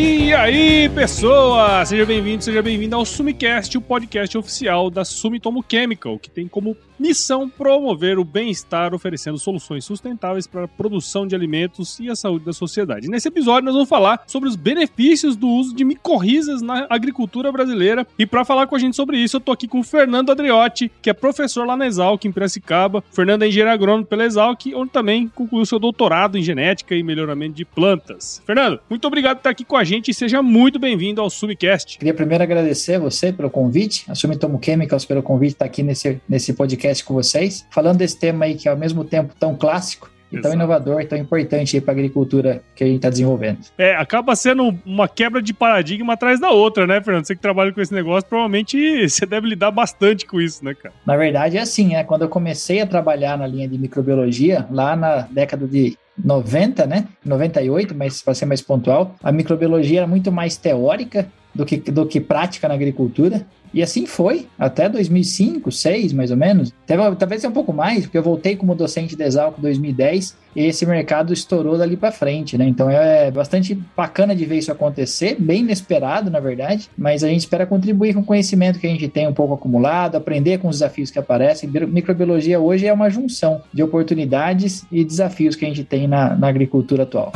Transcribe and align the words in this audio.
E 0.00 0.32
aí, 0.32 0.88
pessoas! 0.90 1.88
Seja 1.88 2.06
bem-vindo, 2.06 2.44
seja 2.44 2.62
bem-vindo 2.62 2.94
ao 2.94 3.04
Sumicast, 3.04 3.76
o 3.76 3.80
podcast 3.80 4.38
oficial 4.38 4.90
da 4.90 5.04
Sumitomo 5.04 5.64
Chemical, 5.68 6.20
que 6.20 6.30
tem 6.30 6.46
como 6.46 6.76
missão 6.98 7.48
promover 7.48 8.18
o 8.18 8.24
bem-estar, 8.24 8.94
oferecendo 8.94 9.38
soluções 9.38 9.84
sustentáveis 9.84 10.46
para 10.46 10.64
a 10.64 10.68
produção 10.68 11.26
de 11.26 11.34
alimentos 11.34 11.98
e 12.00 12.10
a 12.10 12.16
saúde 12.16 12.44
da 12.44 12.52
sociedade. 12.52 13.08
Nesse 13.08 13.28
episódio, 13.28 13.64
nós 13.64 13.74
vamos 13.74 13.88
falar 13.88 14.22
sobre 14.26 14.48
os 14.48 14.56
benefícios 14.56 15.36
do 15.36 15.48
uso 15.48 15.74
de 15.74 15.84
micorrizas 15.84 16.60
na 16.60 16.86
agricultura 16.90 17.50
brasileira. 17.52 18.06
E 18.18 18.26
para 18.26 18.44
falar 18.44 18.66
com 18.66 18.76
a 18.76 18.78
gente 18.78 18.96
sobre 18.96 19.18
isso, 19.18 19.36
eu 19.36 19.40
tô 19.40 19.52
aqui 19.52 19.68
com 19.68 19.80
o 19.80 19.84
Fernando 19.84 20.30
Adriotti, 20.30 20.90
que 21.00 21.10
é 21.10 21.12
professor 21.12 21.66
lá 21.66 21.76
na 21.76 21.86
Exalc, 21.86 22.24
em 22.24 22.32
Piracicaba. 22.32 23.02
Fernando 23.10 23.42
é 23.42 23.48
engenheiro 23.48 23.70
agrônomo 23.70 24.06
pela 24.06 24.24
Exalc, 24.24 24.66
onde 24.74 24.90
também 24.90 25.28
concluiu 25.28 25.66
seu 25.66 25.78
doutorado 25.78 26.36
em 26.36 26.42
genética 26.42 26.94
e 26.94 27.02
melhoramento 27.02 27.54
de 27.54 27.64
plantas. 27.64 28.42
Fernando, 28.44 28.80
muito 28.90 29.06
obrigado 29.06 29.36
por 29.36 29.40
estar 29.40 29.50
aqui 29.50 29.64
com 29.64 29.76
a 29.76 29.84
gente 29.88 30.10
e 30.10 30.14
seja 30.14 30.42
muito 30.42 30.78
bem-vindo 30.78 31.20
ao 31.20 31.30
Sumicast. 31.30 31.98
Queria 31.98 32.14
primeiro 32.14 32.44
agradecer 32.44 32.96
a 32.96 32.98
você 32.98 33.32
pelo 33.32 33.50
convite, 33.50 34.04
a 34.08 34.14
Sumitomo 34.14 34.60
Chemicals 34.62 35.06
pelo 35.06 35.22
convite 35.22 35.48
de 35.48 35.54
estar 35.54 35.64
aqui 35.64 35.82
nesse, 35.82 36.20
nesse 36.28 36.52
podcast 36.52 37.02
com 37.02 37.14
vocês, 37.14 37.66
falando 37.70 37.98
desse 37.98 38.18
tema 38.18 38.44
aí 38.44 38.54
que 38.54 38.68
é 38.68 38.70
ao 38.70 38.76
mesmo 38.76 39.02
tempo 39.02 39.34
tão 39.38 39.56
clássico 39.56 40.10
e 40.30 40.38
tão 40.40 40.52
inovador, 40.52 41.06
tão 41.06 41.16
importante 41.18 41.80
para 41.80 41.92
a 41.92 41.96
agricultura 41.96 42.62
que 42.76 42.84
a 42.84 42.86
gente 42.86 42.96
está 42.96 43.08
desenvolvendo. 43.08 43.60
É, 43.78 43.94
acaba 43.96 44.36
sendo 44.36 44.78
uma 44.84 45.08
quebra 45.08 45.40
de 45.40 45.54
paradigma 45.54 46.12
atrás 46.12 46.38
da 46.38 46.50
outra, 46.50 46.86
né, 46.86 47.00
Fernando? 47.00 47.26
Você 47.26 47.34
que 47.34 47.40
trabalha 47.40 47.72
com 47.72 47.80
esse 47.80 47.94
negócio, 47.94 48.28
provavelmente 48.28 48.76
você 49.08 49.24
deve 49.24 49.48
lidar 49.48 49.70
bastante 49.70 50.26
com 50.26 50.38
isso, 50.38 50.62
né, 50.62 50.74
cara? 50.74 50.94
Na 51.06 51.16
verdade, 51.16 51.56
é 51.56 51.60
assim, 51.60 51.94
é 51.94 52.04
quando 52.04 52.22
eu 52.22 52.28
comecei 52.28 52.82
a 52.82 52.86
trabalhar 52.86 53.38
na 53.38 53.46
linha 53.46 53.66
de 53.66 53.78
microbiologia, 53.78 54.66
lá 54.70 54.94
na 54.94 55.22
década 55.30 55.66
de 55.66 55.96
90, 56.22 56.86
né? 56.86 57.06
98, 57.24 57.94
mas 57.94 58.22
para 58.22 58.34
ser 58.34 58.46
mais 58.46 58.60
pontual, 58.60 59.14
a 59.22 59.30
microbiologia 59.32 60.00
era 60.00 60.06
muito 60.06 60.30
mais 60.32 60.56
teórica 60.56 61.28
do 61.54 61.64
que, 61.64 61.76
do 61.76 62.06
que 62.06 62.20
prática 62.20 62.68
na 62.68 62.74
agricultura. 62.74 63.46
E 63.72 63.82
assim 63.82 64.06
foi, 64.06 64.46
até 64.58 64.88
2005, 64.88 65.64
2006, 65.64 66.12
mais 66.12 66.30
ou 66.30 66.36
menos. 66.36 66.72
Talvez 67.18 67.44
um 67.44 67.50
pouco 67.50 67.72
mais, 67.72 68.04
porque 68.04 68.16
eu 68.16 68.22
voltei 68.22 68.56
como 68.56 68.74
docente 68.74 69.14
de 69.14 69.22
Exalco 69.22 69.58
em 69.58 69.62
2010 69.62 70.36
e 70.56 70.64
esse 70.64 70.86
mercado 70.86 71.32
estourou 71.32 71.76
dali 71.76 71.96
para 71.96 72.10
frente, 72.10 72.56
né? 72.56 72.66
Então 72.66 72.90
é 72.90 73.30
bastante 73.30 73.74
bacana 73.96 74.34
de 74.34 74.44
ver 74.46 74.58
isso 74.58 74.72
acontecer, 74.72 75.36
bem 75.38 75.60
inesperado, 75.60 76.30
na 76.30 76.40
verdade, 76.40 76.88
mas 76.96 77.22
a 77.22 77.28
gente 77.28 77.40
espera 77.40 77.66
contribuir 77.66 78.14
com 78.14 78.20
o 78.20 78.24
conhecimento 78.24 78.78
que 78.78 78.86
a 78.86 78.90
gente 78.90 79.08
tem 79.08 79.28
um 79.28 79.34
pouco 79.34 79.54
acumulado, 79.54 80.16
aprender 80.16 80.58
com 80.58 80.68
os 80.68 80.76
desafios 80.76 81.10
que 81.10 81.18
aparecem. 81.18 81.68
Microbiologia 81.68 82.58
hoje 82.58 82.86
é 82.86 82.92
uma 82.92 83.10
junção 83.10 83.60
de 83.72 83.82
oportunidades 83.82 84.84
e 84.90 85.04
desafios 85.04 85.54
que 85.54 85.64
a 85.66 85.68
gente 85.68 85.84
tem 85.84 86.08
na, 86.08 86.34
na 86.34 86.48
agricultura 86.48 87.02
atual. 87.02 87.32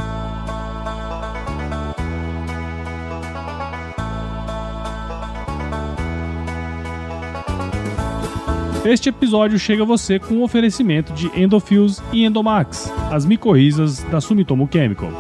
Este 8.85 9.11
episódio 9.11 9.61
chega 9.61 9.85
a 9.85 9.87
você 9.87 10.19
com 10.19 10.35
um 10.35 10.43
oferecimento 10.43 11.13
de 11.13 11.31
Endofills 11.41 12.03
e 12.13 12.25
Endomax, 12.25 12.93
as 13.13 13.25
micorrizas 13.25 14.03
da 14.05 14.21
Sumitomo 14.21 14.69
Chemical. 14.71 15.11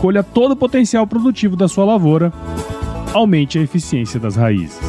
Colha 0.00 0.24
todo 0.24 0.52
o 0.52 0.56
potencial 0.56 1.06
produtivo 1.06 1.54
da 1.54 1.68
sua 1.68 1.84
lavoura, 1.84 2.32
aumente 3.14 3.60
a 3.60 3.62
eficiência 3.62 4.18
das 4.18 4.34
raízes. 4.34 4.87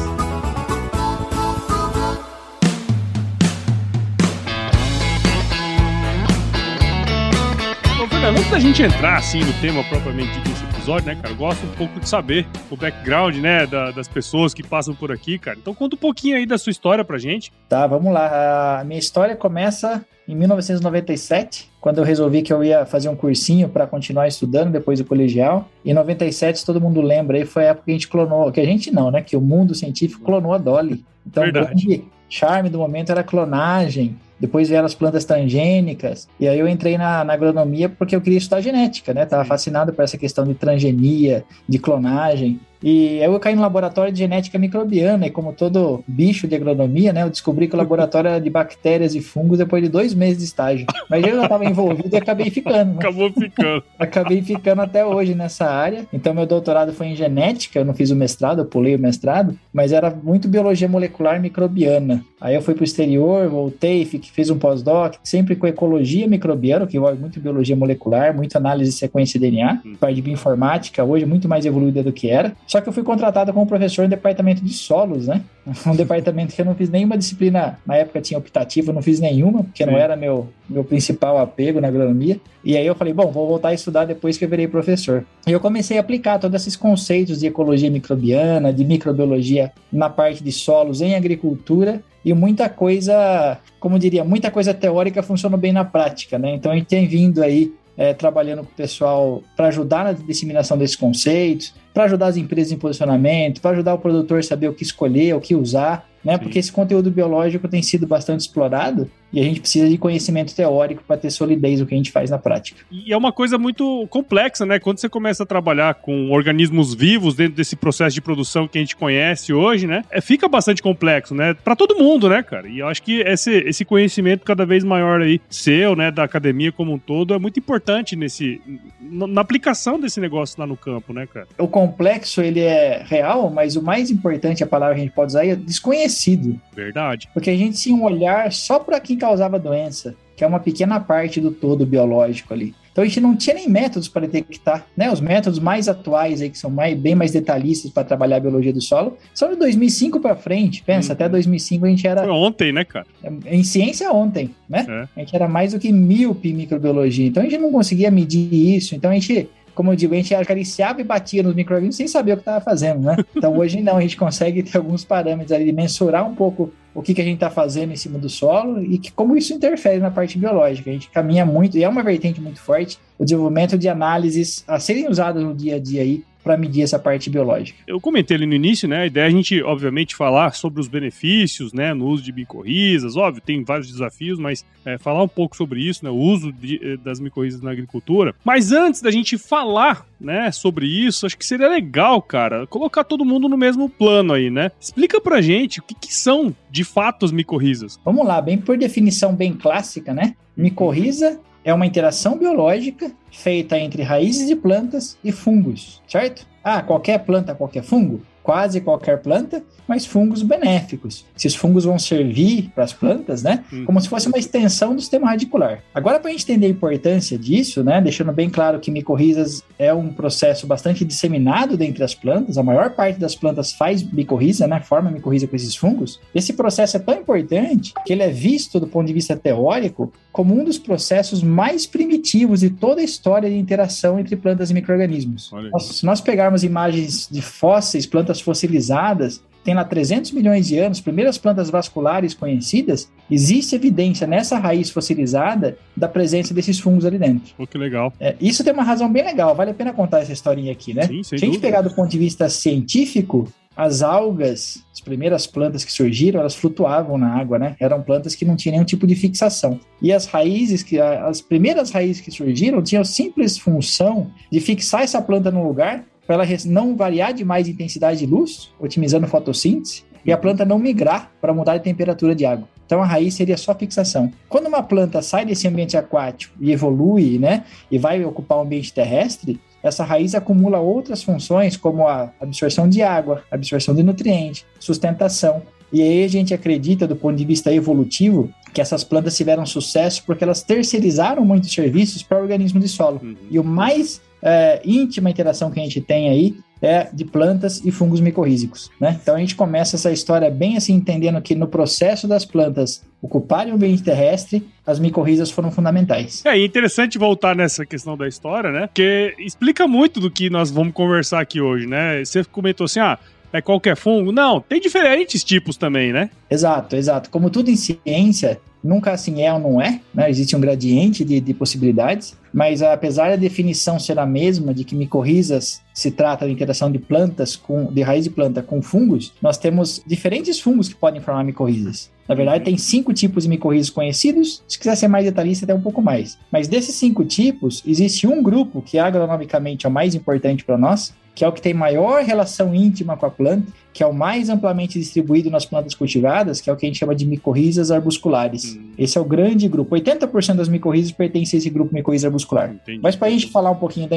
Antes 8.50 8.52
da 8.52 8.58
gente 8.58 8.82
entrar 8.82 9.16
assim 9.16 9.38
no 9.44 9.52
tema 9.60 9.84
propriamente 9.84 10.32
dito 10.32 10.48
desse 10.48 10.64
episódio, 10.64 11.06
né, 11.06 11.14
cara? 11.14 11.32
Eu 11.32 11.36
gosto 11.36 11.64
um 11.64 11.70
pouco 11.70 12.00
de 12.00 12.08
saber 12.08 12.46
o 12.68 12.76
background, 12.76 13.36
né, 13.36 13.64
da, 13.64 13.92
das 13.92 14.08
pessoas 14.08 14.52
que 14.52 14.62
passam 14.62 14.92
por 14.92 15.12
aqui, 15.12 15.38
cara. 15.38 15.56
Então 15.56 15.72
conta 15.72 15.94
um 15.94 15.98
pouquinho 15.98 16.36
aí 16.36 16.44
da 16.44 16.58
sua 16.58 16.70
história 16.70 17.04
pra 17.04 17.16
gente. 17.16 17.52
Tá, 17.68 17.86
vamos 17.86 18.12
lá. 18.12 18.80
A 18.80 18.84
minha 18.84 18.98
história 18.98 19.36
começa 19.36 20.04
em 20.26 20.34
1997, 20.34 21.70
quando 21.80 21.98
eu 21.98 22.04
resolvi 22.04 22.42
que 22.42 22.52
eu 22.52 22.64
ia 22.64 22.84
fazer 22.84 23.08
um 23.08 23.14
cursinho 23.14 23.68
para 23.68 23.86
continuar 23.86 24.26
estudando 24.26 24.72
depois 24.72 24.98
do 24.98 25.04
colegial. 25.04 25.68
Em 25.84 25.94
97, 25.94 26.66
todo 26.66 26.80
mundo 26.80 27.00
lembra, 27.00 27.36
aí 27.36 27.44
foi 27.44 27.66
a 27.66 27.68
época 27.68 27.84
que 27.84 27.90
a 27.92 27.94
gente 27.94 28.08
clonou, 28.08 28.50
que 28.50 28.60
a 28.60 28.66
gente 28.66 28.90
não, 28.90 29.12
né, 29.12 29.22
que 29.22 29.36
o 29.36 29.40
mundo 29.40 29.76
científico 29.76 30.24
clonou 30.24 30.52
a 30.54 30.58
Dolly. 30.58 31.04
Então, 31.24 31.44
Verdade. 31.44 31.66
o 31.66 31.68
grande 31.68 32.04
charme 32.28 32.68
do 32.68 32.78
momento 32.78 33.10
era 33.10 33.20
a 33.20 33.24
clonagem. 33.24 34.16
Depois 34.40 34.68
vieram 34.68 34.86
as 34.86 34.94
plantas 34.94 35.24
transgênicas. 35.24 36.26
E 36.38 36.48
aí 36.48 36.58
eu 36.58 36.66
entrei 36.66 36.96
na, 36.96 37.22
na 37.22 37.34
agronomia 37.34 37.88
porque 37.88 38.16
eu 38.16 38.20
queria 38.20 38.38
estudar 38.38 38.62
genética, 38.62 39.12
né? 39.12 39.26
Tava 39.26 39.44
fascinado 39.44 39.92
por 39.92 40.02
essa 40.02 40.16
questão 40.16 40.44
de 40.44 40.54
transgenia, 40.54 41.44
de 41.68 41.78
clonagem. 41.78 42.58
E 42.82 43.18
eu 43.18 43.38
caí 43.38 43.54
no 43.54 43.62
laboratório 43.62 44.12
de 44.12 44.18
genética 44.18 44.58
microbiana, 44.58 45.26
e 45.26 45.30
como 45.30 45.52
todo 45.52 46.02
bicho 46.06 46.48
de 46.48 46.54
agronomia, 46.54 47.12
né, 47.12 47.22
eu 47.22 47.30
descobri 47.30 47.68
que 47.68 47.74
o 47.74 47.78
laboratório 47.78 48.28
era 48.28 48.40
de 48.40 48.50
bactérias 48.50 49.14
e 49.14 49.20
fungos 49.20 49.58
depois 49.58 49.82
de 49.82 49.88
dois 49.88 50.14
meses 50.14 50.38
de 50.38 50.44
estágio. 50.44 50.86
Mas 51.08 51.24
eu 51.24 51.36
já 51.36 51.42
estava 51.44 51.64
envolvido 51.64 52.14
e 52.14 52.16
acabei 52.16 52.50
ficando. 52.50 52.92
Né? 52.92 52.96
Acabou 52.98 53.30
ficando. 53.32 53.84
acabei 53.98 54.42
ficando 54.42 54.82
até 54.82 55.04
hoje 55.04 55.34
nessa 55.34 55.66
área. 55.66 56.06
Então, 56.12 56.34
meu 56.34 56.46
doutorado 56.46 56.92
foi 56.92 57.08
em 57.08 57.16
genética, 57.16 57.78
eu 57.78 57.84
não 57.84 57.94
fiz 57.94 58.10
o 58.10 58.16
mestrado, 58.16 58.60
eu 58.60 58.64
pulei 58.64 58.94
o 58.94 58.98
mestrado, 58.98 59.58
mas 59.72 59.92
era 59.92 60.10
muito 60.10 60.48
biologia 60.48 60.88
molecular 60.88 61.40
microbiana. 61.40 62.24
Aí 62.40 62.54
eu 62.54 62.62
fui 62.62 62.74
para 62.74 62.82
o 62.82 62.84
exterior, 62.84 63.48
voltei, 63.48 64.04
fiz 64.04 64.48
um 64.48 64.58
pós-doc, 64.58 65.16
sempre 65.22 65.54
com 65.54 65.66
ecologia 65.66 66.26
microbiana, 66.26 66.86
que 66.86 66.96
envolve 66.96 67.18
muito 67.20 67.38
biologia 67.38 67.76
molecular, 67.76 68.34
muito 68.34 68.56
análise 68.56 68.90
de 68.90 68.96
sequência 68.96 69.38
de 69.38 69.50
DNA, 69.50 69.80
hum. 69.84 69.94
parte 70.00 70.14
de 70.14 70.22
bioinformática, 70.22 71.04
hoje 71.04 71.26
muito 71.26 71.48
mais 71.48 71.66
evoluída 71.66 72.02
do 72.02 72.12
que 72.12 72.30
era. 72.30 72.54
Só 72.70 72.80
que 72.80 72.88
eu 72.88 72.92
fui 72.92 73.02
contratado 73.02 73.52
como 73.52 73.66
professor 73.66 74.02
no 74.02 74.08
departamento 74.08 74.64
de 74.64 74.72
solos, 74.72 75.26
né? 75.26 75.42
Um 75.84 75.96
departamento 75.96 76.54
que 76.54 76.60
eu 76.62 76.64
não 76.64 76.76
fiz 76.76 76.88
nenhuma 76.88 77.18
disciplina, 77.18 77.76
na 77.84 77.96
época 77.96 78.20
tinha 78.20 78.38
optativa, 78.38 78.90
eu 78.90 78.94
não 78.94 79.02
fiz 79.02 79.18
nenhuma, 79.18 79.64
porque 79.64 79.82
Sim. 79.82 79.90
não 79.90 79.98
era 79.98 80.14
meu, 80.14 80.48
meu 80.68 80.84
principal 80.84 81.38
apego 81.38 81.80
na 81.80 81.88
agronomia. 81.88 82.40
E 82.64 82.76
aí 82.76 82.86
eu 82.86 82.94
falei, 82.94 83.12
bom, 83.12 83.28
vou 83.32 83.48
voltar 83.48 83.70
a 83.70 83.74
estudar 83.74 84.04
depois 84.04 84.38
que 84.38 84.44
eu 84.44 84.48
virei 84.48 84.68
professor. 84.68 85.24
E 85.48 85.50
eu 85.50 85.58
comecei 85.58 85.98
a 85.98 86.00
aplicar 86.00 86.38
todos 86.38 86.60
esses 86.60 86.76
conceitos 86.76 87.40
de 87.40 87.48
ecologia 87.48 87.90
microbiana, 87.90 88.72
de 88.72 88.84
microbiologia 88.84 89.72
na 89.92 90.08
parte 90.08 90.44
de 90.44 90.52
solos 90.52 91.00
em 91.00 91.16
agricultura 91.16 92.00
e 92.24 92.32
muita 92.34 92.68
coisa, 92.68 93.58
como 93.78 93.98
diria, 93.98 94.22
muita 94.22 94.50
coisa 94.50 94.74
teórica 94.74 95.22
funciona 95.22 95.56
bem 95.56 95.72
na 95.72 95.84
prática, 95.84 96.38
né? 96.38 96.54
Então 96.54 96.70
a 96.70 96.76
gente 96.76 96.86
tem 96.86 97.08
vindo 97.08 97.42
aí 97.42 97.72
é, 98.00 98.14
trabalhando 98.14 98.64
com 98.64 98.72
o 98.72 98.74
pessoal 98.74 99.42
para 99.54 99.66
ajudar 99.66 100.04
na 100.04 100.12
disseminação 100.12 100.78
desses 100.78 100.96
conceitos, 100.96 101.74
para 101.92 102.04
ajudar 102.04 102.28
as 102.28 102.38
empresas 102.38 102.72
em 102.72 102.78
posicionamento, 102.78 103.60
para 103.60 103.72
ajudar 103.72 103.92
o 103.92 103.98
produtor 103.98 104.38
a 104.38 104.42
saber 104.42 104.68
o 104.68 104.72
que 104.72 104.82
escolher, 104.82 105.34
o 105.34 105.40
que 105.40 105.54
usar, 105.54 106.08
né? 106.24 106.38
Sim. 106.38 106.38
Porque 106.38 106.58
esse 106.58 106.72
conteúdo 106.72 107.10
biológico 107.10 107.68
tem 107.68 107.82
sido 107.82 108.06
bastante 108.06 108.40
explorado 108.40 109.10
e 109.32 109.40
a 109.40 109.44
gente 109.44 109.60
precisa 109.60 109.88
de 109.88 109.96
conhecimento 109.96 110.54
teórico 110.54 111.02
para 111.06 111.16
ter 111.16 111.30
solidez 111.30 111.80
no 111.80 111.86
que 111.86 111.94
a 111.94 111.96
gente 111.96 112.10
faz 112.10 112.30
na 112.30 112.38
prática. 112.38 112.80
E 112.90 113.12
é 113.12 113.16
uma 113.16 113.32
coisa 113.32 113.58
muito 113.58 114.06
complexa, 114.08 114.66
né? 114.66 114.78
Quando 114.78 114.98
você 114.98 115.08
começa 115.08 115.42
a 115.42 115.46
trabalhar 115.46 115.94
com 115.94 116.30
organismos 116.30 116.94
vivos 116.94 117.34
dentro 117.34 117.54
desse 117.54 117.76
processo 117.76 118.14
de 118.14 118.20
produção 118.20 118.66
que 118.66 118.78
a 118.78 118.80
gente 118.80 118.96
conhece 118.96 119.52
hoje, 119.52 119.86
né? 119.86 120.02
É, 120.10 120.20
fica 120.20 120.48
bastante 120.48 120.82
complexo, 120.82 121.34
né? 121.34 121.54
Para 121.54 121.76
todo 121.76 121.96
mundo, 121.96 122.28
né, 122.28 122.42
cara? 122.42 122.68
E 122.68 122.80
eu 122.80 122.88
acho 122.88 123.02
que 123.02 123.20
esse, 123.20 123.52
esse 123.66 123.84
conhecimento 123.84 124.44
cada 124.44 124.66
vez 124.66 124.84
maior 124.84 125.20
aí, 125.20 125.40
seu, 125.48 125.94
né, 125.94 126.10
da 126.10 126.24
academia 126.24 126.72
como 126.72 126.92
um 126.92 126.98
todo, 126.98 127.34
é 127.34 127.38
muito 127.38 127.58
importante 127.58 128.16
nesse 128.16 128.60
na 129.00 129.40
aplicação 129.40 129.98
desse 129.98 130.20
negócio 130.20 130.58
lá 130.58 130.66
no 130.66 130.76
campo, 130.76 131.12
né, 131.12 131.26
cara? 131.26 131.48
O 131.58 131.66
complexo, 131.66 132.40
ele 132.40 132.60
é 132.60 133.02
real, 133.04 133.50
mas 133.50 133.74
o 133.76 133.82
mais 133.82 134.10
importante, 134.10 134.62
a 134.62 134.66
palavra 134.66 134.94
que 134.94 135.00
a 135.00 135.04
gente 135.04 135.14
pode 135.14 135.32
usar 135.32 135.44
é 135.44 135.56
desconhecido. 135.56 136.60
Verdade. 136.72 137.28
Porque 137.34 137.50
a 137.50 137.56
gente 137.56 137.76
tinha 137.76 137.94
um 137.94 138.04
olhar 138.04 138.52
só 138.52 138.78
para 138.78 139.00
quem 139.00 139.16
causava 139.20 139.58
doença, 139.58 140.16
que 140.36 140.42
é 140.42 140.46
uma 140.46 140.58
pequena 140.58 140.98
parte 140.98 141.40
do 141.40 141.52
todo 141.52 141.86
biológico 141.86 142.52
ali. 142.52 142.74
Então 142.92 143.04
a 143.04 143.06
gente 143.06 143.20
não 143.20 143.36
tinha 143.36 143.54
nem 143.54 143.68
métodos 143.68 144.08
para 144.08 144.26
detectar, 144.26 144.84
né? 144.96 145.10
Os 145.12 145.20
métodos 145.20 145.58
mais 145.58 145.88
atuais 145.88 146.42
aí 146.42 146.50
que 146.50 146.58
são 146.58 146.70
mais, 146.70 146.98
bem 146.98 147.14
mais 147.14 147.30
detalhistas 147.30 147.90
para 147.90 148.04
trabalhar 148.04 148.38
a 148.38 148.40
biologia 148.40 148.72
do 148.72 148.80
solo, 148.80 149.16
são 149.32 149.48
de 149.50 149.56
2005 149.56 150.18
para 150.20 150.34
frente. 150.34 150.82
Pensa, 150.82 151.10
hum. 151.10 151.14
até 151.14 151.28
2005 151.28 151.86
a 151.86 151.88
gente 151.88 152.06
era 152.06 152.22
Foi 152.22 152.32
ontem, 152.32 152.72
né, 152.72 152.84
cara? 152.84 153.06
Em 153.46 153.62
ciência 153.62 154.10
ontem, 154.12 154.50
né? 154.68 154.86
É. 154.88 155.08
A 155.16 155.20
gente 155.20 155.36
era 155.36 155.48
mais 155.48 155.72
do 155.72 155.78
que 155.78 155.92
míope 155.92 156.50
em 156.50 156.54
microbiologia. 156.54 157.26
Então 157.26 157.42
a 157.42 157.46
gente 157.46 157.60
não 157.60 157.70
conseguia 157.70 158.10
medir 158.10 158.52
isso. 158.52 158.94
Então 158.94 159.10
a 159.10 159.14
gente 159.14 159.48
como 159.80 159.92
eu 159.92 159.96
digo, 159.96 160.12
a 160.12 160.16
gente 160.18 160.34
acariciava 160.34 161.00
e 161.00 161.04
batia 161.04 161.42
nos 161.42 161.54
microorganismos 161.54 161.96
sem 161.96 162.06
saber 162.06 162.32
o 162.32 162.36
que 162.36 162.42
estava 162.42 162.60
fazendo, 162.60 163.00
né? 163.00 163.16
Então 163.34 163.56
hoje 163.56 163.80
não, 163.80 163.96
a 163.96 164.00
gente 164.02 164.14
consegue 164.14 164.62
ter 164.62 164.76
alguns 164.76 165.06
parâmetros 165.06 165.52
ali 165.52 165.72
mensurar 165.72 166.28
um 166.28 166.34
pouco 166.34 166.70
o 166.94 167.00
que, 167.00 167.14
que 167.14 167.20
a 167.22 167.24
gente 167.24 167.36
está 167.36 167.48
fazendo 167.48 167.90
em 167.90 167.96
cima 167.96 168.18
do 168.18 168.28
solo 168.28 168.82
e 168.82 168.98
que, 168.98 169.10
como 169.10 169.34
isso 169.34 169.54
interfere 169.54 169.98
na 169.98 170.10
parte 170.10 170.36
biológica. 170.36 170.90
A 170.90 170.92
gente 170.92 171.08
caminha 171.08 171.46
muito, 171.46 171.78
e 171.78 171.82
é 171.82 171.88
uma 171.88 172.02
vertente 172.02 172.42
muito 172.42 172.60
forte, 172.60 172.98
o 173.18 173.24
desenvolvimento 173.24 173.78
de 173.78 173.88
análises 173.88 174.62
a 174.68 174.78
serem 174.78 175.08
usadas 175.08 175.42
no 175.42 175.54
dia 175.54 175.76
a 175.76 175.78
dia 175.78 176.02
aí 176.02 176.22
para 176.42 176.56
medir 176.56 176.82
essa 176.82 176.98
parte 176.98 177.28
biológica. 177.30 177.78
Eu 177.86 178.00
comentei 178.00 178.36
ali 178.36 178.46
no 178.46 178.54
início, 178.54 178.88
né? 178.88 179.02
A 179.02 179.06
ideia 179.06 179.24
é 179.24 179.26
a 179.28 179.30
gente, 179.30 179.62
obviamente, 179.62 180.16
falar 180.16 180.54
sobre 180.54 180.80
os 180.80 180.88
benefícios, 180.88 181.72
né, 181.72 181.94
no 181.94 182.06
uso 182.06 182.22
de 182.22 182.32
micorrizas. 182.32 183.16
Óbvio, 183.16 183.42
tem 183.42 183.62
vários 183.62 183.90
desafios, 183.90 184.38
mas 184.38 184.64
é, 184.84 184.98
falar 184.98 185.22
um 185.22 185.28
pouco 185.28 185.56
sobre 185.56 185.80
isso, 185.80 186.04
né, 186.04 186.10
o 186.10 186.16
uso 186.16 186.52
de, 186.52 186.80
eh, 186.82 186.96
das 186.96 187.20
micorrizas 187.20 187.60
na 187.60 187.70
agricultura. 187.70 188.34
Mas 188.44 188.72
antes 188.72 189.00
da 189.00 189.10
gente 189.10 189.36
falar, 189.36 190.06
né, 190.20 190.50
sobre 190.50 190.86
isso, 190.86 191.26
acho 191.26 191.36
que 191.36 191.46
seria 191.46 191.68
legal, 191.68 192.20
cara, 192.20 192.66
colocar 192.66 193.04
todo 193.04 193.24
mundo 193.24 193.48
no 193.48 193.56
mesmo 193.56 193.88
plano 193.88 194.32
aí, 194.32 194.50
né? 194.50 194.70
Explica 194.80 195.20
pra 195.20 195.40
gente 195.40 195.80
o 195.80 195.82
que, 195.82 195.94
que 195.94 196.14
são, 196.14 196.54
de 196.70 196.84
fato, 196.84 197.24
as 197.24 197.32
micorrizas. 197.32 197.98
Vamos 198.04 198.26
lá, 198.26 198.40
bem 198.40 198.58
por 198.58 198.76
definição 198.76 199.34
bem 199.34 199.52
clássica, 199.52 200.12
né? 200.12 200.34
Micorriza 200.56 201.40
é 201.64 201.72
uma 201.72 201.86
interação 201.86 202.38
biológica 202.38 203.10
feita 203.30 203.78
entre 203.78 204.02
raízes 204.02 204.48
de 204.48 204.56
plantas 204.56 205.16
e 205.22 205.32
fungos, 205.32 206.02
certo? 206.06 206.46
Ah, 206.62 206.82
qualquer 206.82 207.18
planta, 207.24 207.54
qualquer 207.54 207.82
fungo? 207.82 208.22
Quase 208.42 208.80
qualquer 208.80 209.20
planta, 209.20 209.62
mas 209.86 210.06
fungos 210.06 210.42
benéficos. 210.42 211.26
Esses 211.36 211.54
fungos 211.54 211.84
vão 211.84 211.98
servir 211.98 212.70
para 212.74 212.84
as 212.84 212.92
plantas, 212.92 213.42
né? 213.42 213.64
Hum. 213.72 213.84
Como 213.84 214.00
se 214.00 214.08
fosse 214.08 214.28
uma 214.28 214.38
extensão 214.38 214.94
do 214.94 215.00
sistema 215.00 215.28
radicular. 215.28 215.82
Agora, 215.94 216.20
para 216.20 216.30
a 216.30 216.32
gente 216.32 216.44
entender 216.44 216.66
a 216.66 216.70
importância 216.70 217.38
disso, 217.38 217.82
né? 217.82 218.00
Deixando 218.00 218.32
bem 218.32 218.48
claro 218.48 218.78
que 218.78 218.90
micorrizas 218.90 219.62
é 219.78 219.92
um 219.92 220.12
processo 220.12 220.66
bastante 220.66 221.04
disseminado 221.04 221.76
dentre 221.76 222.04
as 222.04 222.14
plantas, 222.14 222.56
a 222.56 222.62
maior 222.62 222.90
parte 222.90 223.18
das 223.18 223.34
plantas 223.34 223.72
faz 223.72 224.02
micorriza, 224.02 224.66
né? 224.66 224.80
Forma 224.80 225.10
micorriza 225.10 225.46
com 225.46 225.56
esses 225.56 225.74
fungos. 225.74 226.20
Esse 226.34 226.52
processo 226.52 226.96
é 226.96 227.00
tão 227.00 227.14
importante 227.14 227.92
que 228.06 228.12
ele 228.12 228.22
é 228.22 228.30
visto 228.30 228.78
do 228.78 228.86
ponto 228.86 229.06
de 229.06 229.12
vista 229.12 229.36
teórico 229.36 230.12
como 230.32 230.58
um 230.58 230.64
dos 230.64 230.78
processos 230.78 231.42
mais 231.42 231.86
primitivos 231.86 232.60
de 232.60 232.70
toda 232.70 233.00
a 233.00 233.04
história 233.04 233.50
de 233.50 233.56
interação 233.56 234.18
entre 234.18 234.36
plantas 234.36 234.70
e 234.70 234.74
micro-organismos. 234.74 235.50
Se 235.80 236.06
nós 236.06 236.20
pegarmos 236.20 236.62
imagens 236.62 237.28
de 237.28 237.42
fósseis, 237.42 238.06
plantas 238.06 238.29
fossilizadas, 238.38 239.42
tem 239.64 239.74
lá 239.74 239.84
300 239.84 240.32
milhões 240.32 240.66
de 240.66 240.78
anos, 240.78 241.00
primeiras 241.00 241.36
plantas 241.36 241.70
vasculares 241.70 242.34
conhecidas, 242.34 243.10
existe 243.30 243.74
evidência 243.74 244.26
nessa 244.26 244.58
raiz 244.58 244.90
fossilizada 244.90 245.76
da 245.96 246.08
presença 246.08 246.54
desses 246.54 246.78
fungos 246.78 247.04
ali 247.04 247.18
dentro. 247.18 247.54
Pô, 247.56 247.66
que 247.66 247.76
legal. 247.76 248.12
É, 248.18 248.34
isso 248.40 248.64
tem 248.64 248.72
uma 248.72 248.82
razão 248.82 249.10
bem 249.10 249.24
legal, 249.24 249.54
vale 249.54 249.70
a 249.70 249.74
pena 249.74 249.92
contar 249.92 250.20
essa 250.20 250.32
historinha 250.32 250.72
aqui, 250.72 250.94
né? 250.94 251.06
Sim, 251.06 251.22
Se 251.22 251.34
a 251.34 251.38
gente 251.38 251.48
dúvida. 251.52 251.66
pegar 251.66 251.82
do 251.82 251.94
ponto 251.94 252.10
de 252.10 252.18
vista 252.18 252.48
científico, 252.48 253.48
as 253.76 254.02
algas, 254.02 254.82
as 254.92 255.00
primeiras 255.00 255.46
plantas 255.46 255.84
que 255.84 255.92
surgiram, 255.92 256.40
elas 256.40 256.54
flutuavam 256.54 257.16
na 257.16 257.34
água, 257.34 257.58
né? 257.58 257.76
Eram 257.78 258.02
plantas 258.02 258.34
que 258.34 258.44
não 258.44 258.56
tinham 258.56 258.72
nenhum 258.72 258.84
tipo 258.84 259.06
de 259.06 259.14
fixação. 259.14 259.78
E 260.02 260.12
as 260.12 260.26
raízes, 260.26 260.82
que 260.82 260.98
as 260.98 261.40
primeiras 261.40 261.90
raízes 261.90 262.20
que 262.20 262.30
surgiram, 262.30 262.82
tinham 262.82 263.02
a 263.02 263.04
simples 263.04 263.56
função 263.58 264.30
de 264.50 264.60
fixar 264.60 265.02
essa 265.02 265.22
planta 265.22 265.50
no 265.50 265.66
lugar 265.66 266.04
para 266.30 266.44
ela 266.44 266.58
não 266.66 266.94
variar 266.94 267.34
demais 267.34 267.64
de 267.66 267.72
intensidade 267.72 268.20
de 268.20 268.26
luz, 268.26 268.70
otimizando 268.78 269.26
a 269.26 269.28
fotossíntese, 269.28 270.04
e 270.24 270.30
a 270.30 270.38
planta 270.38 270.64
não 270.64 270.78
migrar 270.78 271.32
para 271.40 271.52
mudar 271.52 271.76
de 271.76 271.82
temperatura 271.82 272.36
de 272.36 272.46
água. 272.46 272.68
Então 272.86 273.02
a 273.02 273.04
raiz 273.04 273.34
seria 273.34 273.56
só 273.56 273.74
fixação. 273.74 274.30
Quando 274.48 274.68
uma 274.68 274.80
planta 274.80 275.22
sai 275.22 275.44
desse 275.44 275.66
ambiente 275.66 275.96
aquático 275.96 276.54
e 276.60 276.70
evolui, 276.70 277.36
né, 277.36 277.64
e 277.90 277.98
vai 277.98 278.24
ocupar 278.24 278.58
o 278.58 278.60
ambiente 278.60 278.92
terrestre, 278.92 279.60
essa 279.82 280.04
raiz 280.04 280.36
acumula 280.36 280.78
outras 280.78 281.20
funções, 281.20 281.76
como 281.76 282.06
a 282.06 282.32
absorção 282.40 282.88
de 282.88 283.02
água, 283.02 283.42
absorção 283.50 283.92
de 283.92 284.04
nutriente, 284.04 284.64
sustentação. 284.78 285.62
E 285.92 286.00
aí 286.00 286.22
a 286.22 286.28
gente 286.28 286.54
acredita, 286.54 287.08
do 287.08 287.16
ponto 287.16 287.34
de 287.34 287.44
vista 287.44 287.74
evolutivo, 287.74 288.54
que 288.72 288.80
essas 288.80 289.02
plantas 289.02 289.36
tiveram 289.36 289.66
sucesso 289.66 290.22
porque 290.24 290.44
elas 290.44 290.62
terceirizaram 290.62 291.44
muitos 291.44 291.72
serviços 291.72 292.22
para 292.22 292.38
o 292.38 292.42
organismo 292.42 292.78
de 292.78 292.86
solo. 292.86 293.20
Uhum. 293.20 293.34
E 293.50 293.58
o 293.58 293.64
mais 293.64 294.20
é, 294.42 294.80
íntima 294.84 295.30
interação 295.30 295.70
que 295.70 295.80
a 295.80 295.82
gente 295.82 296.00
tem 296.00 296.28
aí 296.28 296.56
é 296.82 297.08
de 297.12 297.24
plantas 297.24 297.84
e 297.84 297.90
fungos 297.90 298.20
micorrízicos, 298.20 298.90
né? 298.98 299.18
Então 299.20 299.34
a 299.34 299.38
gente 299.38 299.54
começa 299.54 299.96
essa 299.96 300.10
história 300.10 300.50
bem 300.50 300.76
assim, 300.76 300.94
entendendo 300.94 301.40
que 301.42 301.54
no 301.54 301.68
processo 301.68 302.26
das 302.26 302.44
plantas 302.44 303.04
ocuparem 303.20 303.70
o 303.72 303.76
ambiente 303.76 304.02
terrestre, 304.02 304.66
as 304.86 304.98
micorrizas 304.98 305.50
foram 305.50 305.70
fundamentais. 305.70 306.44
É 306.46 306.58
é 306.58 306.64
interessante 306.64 307.18
voltar 307.18 307.54
nessa 307.54 307.84
questão 307.84 308.16
da 308.16 308.26
história, 308.26 308.70
né? 308.70 308.86
Porque 308.86 309.34
explica 309.38 309.86
muito 309.86 310.20
do 310.20 310.30
que 310.30 310.48
nós 310.48 310.70
vamos 310.70 310.94
conversar 310.94 311.40
aqui 311.40 311.60
hoje, 311.60 311.86
né? 311.86 312.24
Você 312.24 312.44
comentou 312.44 312.86
assim, 312.86 313.00
ah, 313.00 313.18
é 313.52 313.60
qualquer 313.60 313.96
fungo? 313.96 314.32
Não, 314.32 314.60
tem 314.60 314.80
diferentes 314.80 315.42
tipos 315.44 315.76
também, 315.76 316.12
né? 316.12 316.30
Exato, 316.50 316.96
exato. 316.96 317.30
Como 317.30 317.50
tudo 317.50 317.70
em 317.70 317.76
ciência, 317.76 318.60
nunca 318.82 319.12
assim 319.12 319.42
é 319.42 319.52
ou 319.52 319.58
não 319.58 319.80
é, 319.80 320.00
né? 320.14 320.30
Existe 320.30 320.56
um 320.56 320.60
gradiente 320.60 321.24
de, 321.24 321.40
de 321.40 321.54
possibilidades, 321.54 322.36
mas 322.52 322.82
apesar 322.82 323.30
da 323.30 323.36
definição 323.36 323.98
ser 323.98 324.18
a 324.18 324.26
mesma 324.26 324.72
de 324.72 324.84
que 324.84 324.94
micorrizas 324.94 325.80
se 325.92 326.10
trata 326.10 326.46
de 326.46 326.52
interação 326.52 326.90
de 326.90 326.98
plantas 326.98 327.56
com 327.56 327.92
de 327.92 328.02
raiz 328.02 328.24
de 328.24 328.30
planta 328.30 328.62
com 328.62 328.80
fungos, 328.80 329.32
nós 329.40 329.58
temos 329.58 330.02
diferentes 330.06 330.58
fungos 330.60 330.88
que 330.88 330.94
podem 330.94 331.20
formar 331.20 331.44
micorrizas. 331.44 332.10
Na 332.26 332.34
verdade, 332.34 332.64
tem 332.64 332.78
cinco 332.78 333.12
tipos 333.12 333.42
de 333.42 333.48
micorrizas 333.48 333.90
conhecidos. 333.90 334.62
Se 334.68 334.78
quiser 334.78 334.94
ser 334.94 335.08
mais 335.08 335.24
detalhista, 335.24 335.64
até 335.64 335.74
um 335.74 335.80
pouco 335.80 336.00
mais. 336.00 336.38
Mas 336.50 336.68
desses 336.68 336.94
cinco 336.94 337.24
tipos, 337.24 337.82
existe 337.84 338.24
um 338.24 338.40
grupo 338.40 338.80
que 338.80 339.00
agronomicamente 339.00 339.84
é 339.84 339.88
o 339.88 339.92
mais 339.92 340.14
importante 340.14 340.64
para 340.64 340.78
nós, 340.78 341.12
que 341.40 341.44
é 341.44 341.48
o 341.48 341.52
que 341.52 341.62
tem 341.62 341.72
maior 341.72 342.22
relação 342.22 342.74
íntima 342.74 343.16
com 343.16 343.24
a 343.24 343.30
planta, 343.30 343.72
que 343.94 344.02
é 344.02 344.06
o 344.06 344.12
mais 344.12 344.50
amplamente 344.50 344.98
distribuído 344.98 345.48
nas 345.48 345.64
plantas 345.64 345.94
cultivadas, 345.94 346.60
que 346.60 346.68
é 346.68 346.72
o 346.72 346.76
que 346.76 346.84
a 346.84 346.88
gente 346.88 346.98
chama 346.98 347.14
de 347.14 347.24
micorrizas 347.24 347.90
arbusculares. 347.90 348.76
Hum. 348.76 348.90
Esse 348.98 349.16
é 349.16 349.20
o 349.22 349.24
grande 349.24 349.66
grupo. 349.66 349.96
80% 349.96 350.56
das 350.56 350.68
micorrizas 350.68 351.12
pertencem 351.12 351.56
a 351.56 351.58
esse 351.58 351.70
grupo 351.70 351.94
micorriza 351.94 352.26
arbuscular. 352.26 352.70
Entendi. 352.70 353.00
Mas 353.02 353.16
para 353.16 353.28
a 353.28 353.30
gente 353.30 353.46
falar 353.46 353.70
um 353.70 353.76
pouquinho 353.76 354.06
da 354.06 354.16